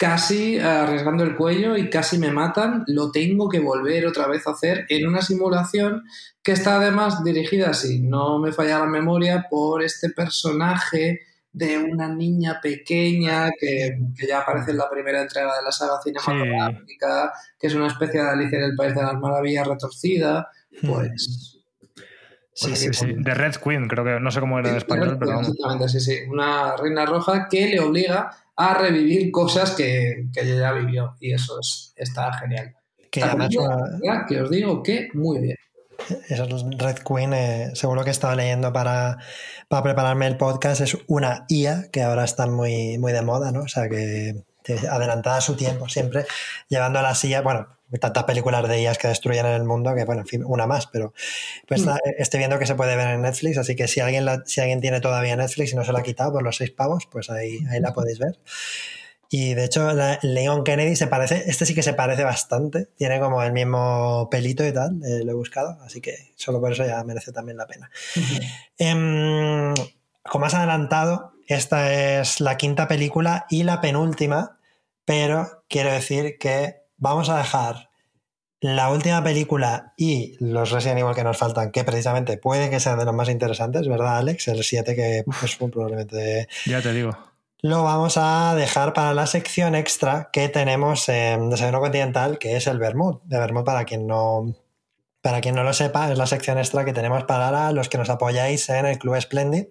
[0.02, 4.52] casi arriesgando el cuello y casi me matan, lo tengo que volver otra vez a
[4.52, 6.04] hacer en una simulación
[6.42, 11.20] que está además dirigida, si no me falla la memoria, por este personaje
[11.54, 17.32] de una niña pequeña que, ya aparece en la primera entrega de la saga cinematográfica,
[17.60, 20.50] que es una especie de Alicia en el País de las Maravillas retorcida,
[20.82, 21.51] pues...
[22.62, 23.14] Sí, sí, sí.
[23.18, 26.20] De Red Queen, creo que no sé cómo era en español, pero Exactamente, sí, sí.
[26.30, 31.16] Una reina roja que le obliga a revivir cosas que, que ella ya vivió.
[31.20, 32.76] Y eso es, está genial.
[33.10, 33.22] Que,
[34.28, 35.58] que os digo que muy bien.
[36.30, 36.46] Eso
[36.78, 39.18] Red Queen, eh, seguro que estaba leyendo para,
[39.68, 43.62] para prepararme el podcast, es una IA que ahora está muy, muy de moda, ¿no?
[43.62, 44.44] O sea que
[44.90, 46.26] adelantada a su tiempo siempre,
[46.70, 47.68] llevando a la silla, bueno,
[48.00, 51.14] tantas películas de IAs que destruyen el mundo que, bueno, en fin, una más, pero
[51.68, 51.92] pues, mm.
[52.18, 55.02] estoy viendo que se puede ver en Netflix, así que si alguien, si alguien tiene
[55.02, 57.80] todavía Netflix y no se la ha quitado por los seis pavos, pues ahí, ahí
[57.80, 58.40] la podéis ver.
[59.34, 59.90] Y de hecho,
[60.24, 64.68] Leon Kennedy se parece, este sí que se parece bastante, tiene como el mismo pelito
[64.68, 67.66] y tal, eh, lo he buscado, así que solo por eso ya merece también la
[67.66, 67.90] pena.
[68.78, 69.74] Em,
[70.24, 74.60] como has adelantado, esta es la quinta película y la penúltima,
[75.06, 77.90] pero quiero decir que vamos a dejar
[78.62, 82.98] la última película y los Resident Evil que nos faltan, que precisamente puede que sean
[82.98, 84.48] de los más interesantes, ¿verdad, Alex?
[84.48, 86.48] El 7 que es probablemente...
[86.66, 87.12] Ya te digo
[87.64, 92.66] lo vamos a dejar para la sección extra que tenemos en Desayuno Continental, que es
[92.66, 93.20] el Bermud.
[93.26, 94.56] De Bermud, para quien no,
[95.22, 98.10] para quien no lo sepa, es la sección extra que tenemos para los que nos
[98.10, 99.66] apoyáis en el Club Splendid.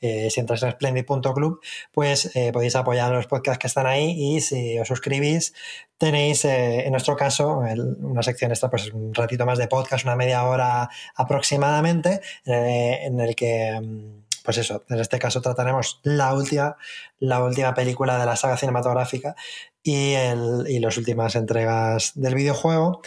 [0.00, 1.60] Eh, si entráis en splendid.club,
[1.92, 5.54] pues eh, podéis apoyar los podcasts que están ahí y si os suscribís,
[5.98, 7.58] tenéis, eh, en nuestro caso,
[8.00, 13.34] una sección extra, pues un ratito más de podcast, una media hora aproximadamente, en el
[13.34, 16.76] que mm, pues eso, en este caso trataremos la última,
[17.18, 19.34] la última película de la saga cinematográfica
[19.82, 23.02] y, el, y las últimas entregas del videojuego.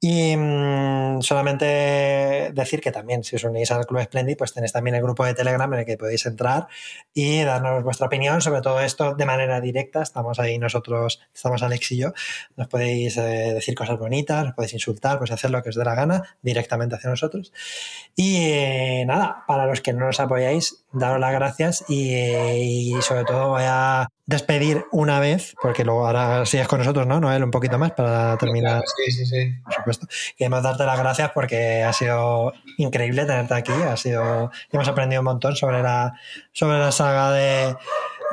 [0.00, 4.94] Y mm, solamente decir que también, si os unís al Club Splendid, pues tenéis también
[4.94, 6.68] el grupo de Telegram en el que podéis entrar
[7.12, 10.02] y darnos vuestra opinión sobre todo esto de manera directa.
[10.02, 12.12] Estamos ahí nosotros, estamos Alex y yo.
[12.56, 15.84] Nos podéis eh, decir cosas bonitas, nos podéis insultar, pues hacer lo que os dé
[15.84, 17.52] la gana directamente hacia nosotros.
[18.14, 23.48] Y eh, nada, para los que no nos apoyáis, daros las gracias y, sobre todo
[23.48, 27.42] voy a despedir una vez, porque luego ahora sigues con nosotros, ¿no, Noel?
[27.42, 28.82] Un poquito más para terminar.
[28.94, 29.54] Sí, sí, sí.
[29.64, 30.06] Por supuesto.
[30.36, 33.72] Queremos darte las gracias porque ha sido increíble tenerte aquí.
[33.72, 36.12] Ha sido, hemos aprendido un montón sobre la,
[36.52, 37.74] sobre la saga de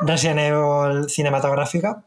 [0.00, 2.04] Resident Evil cinematográfica.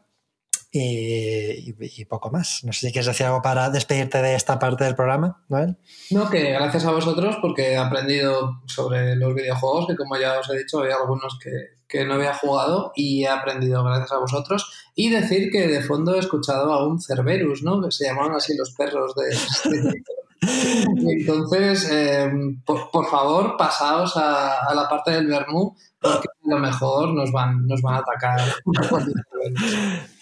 [0.72, 2.60] Y, y, poco más.
[2.62, 5.76] No sé si quieres decir algo para despedirte de esta parte del programa, Noel.
[6.12, 10.48] No, que gracias a vosotros porque he aprendido sobre los videojuegos, que como ya os
[10.48, 11.50] he dicho, hay algunos que,
[11.88, 14.72] que no había jugado y he aprendido gracias a vosotros.
[14.94, 17.82] Y decir que de fondo he escuchado a un Cerberus, ¿no?
[17.82, 20.00] Que se llamaban así los perros de...
[20.42, 22.30] Entonces, eh,
[22.64, 27.82] por, favor, pasaos a, la parte del Bermú, porque a lo mejor nos van, nos
[27.82, 28.40] van a atacar.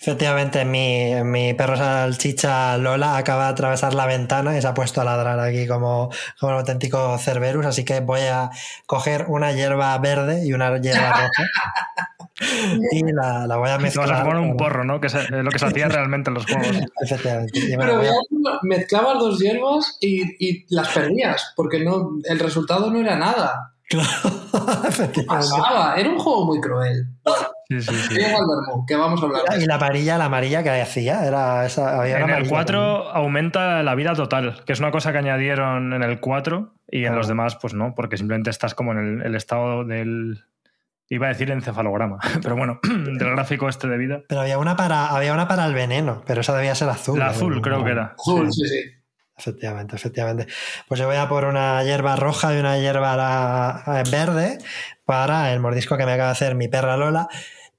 [0.00, 5.00] Efectivamente, mi, mi perro salchicha Lola acaba de atravesar la ventana y se ha puesto
[5.00, 8.50] a ladrar aquí como, como un auténtico Cerberus, así que voy a
[8.86, 11.44] coger una hierba verde y una hierba roja.
[12.92, 14.08] y la, la, voy a mezclar.
[14.08, 15.00] Vas a poner un porro, ¿no?
[15.00, 16.76] Que es lo que se hacía realmente en los juegos.
[17.00, 17.76] Efectivamente.
[17.76, 18.02] Pero
[18.62, 23.74] mezclabas dos hierbas y, y, las perdías, porque no, el resultado no era nada.
[25.26, 27.06] Pasaba, era un juego muy cruel.
[27.68, 28.16] Sí, sí, sí.
[28.86, 29.42] que vamos a hablar.
[29.60, 32.06] Y la amarilla, la amarilla que hacía, era esa.
[32.06, 36.20] en el 4 aumenta la vida total, que es una cosa que añadieron en el
[36.20, 40.44] 4 y en los demás, pues no, porque simplemente estás como en el estado del,
[41.10, 44.22] Iba a decir encefalograma, pero bueno, del gráfico este de vida.
[44.28, 47.18] Pero había una para, había una para el veneno, pero esa debía ser azul.
[47.18, 48.14] La azul, creo que era.
[48.18, 48.97] Azul, sí, sí.
[49.38, 50.46] Efectivamente, efectivamente.
[50.88, 54.58] Pues yo voy a por una hierba roja y una hierba eh, verde
[55.04, 57.28] para el mordisco que me acaba de hacer mi perra Lola.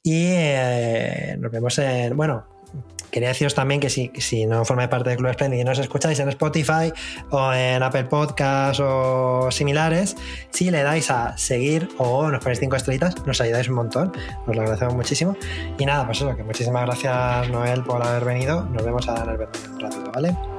[0.01, 2.15] Y eh, nos vemos en.
[2.15, 2.45] Bueno,
[3.11, 5.79] Quería deciros también que si, si no formáis parte del Club Splendid y no os
[5.79, 6.93] escucháis en Spotify
[7.31, 10.15] o en Apple Podcasts o similares,
[10.51, 14.11] si le dais a seguir o nos ponéis cinco estrellitas, nos ayudáis un montón,
[14.45, 15.35] os lo agradecemos muchísimo.
[15.77, 18.65] Y nada, pues eso, que muchísimas gracias Noel por haber venido.
[18.65, 20.58] Nos vemos a el un ratito, ¿vale?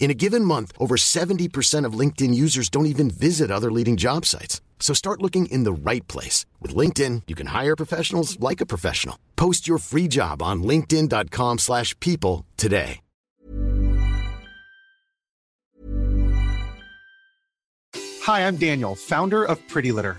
[0.00, 4.24] In a given month, over 70% of LinkedIn users don't even visit other leading job
[4.24, 4.62] sites.
[4.80, 6.46] So start looking in the right place.
[6.62, 9.18] With LinkedIn, you can hire professionals like a professional.
[9.36, 13.00] Post your free job on linkedin.com slash people today.
[18.22, 20.18] Hi, I'm Daniel, founder of Pretty Litter.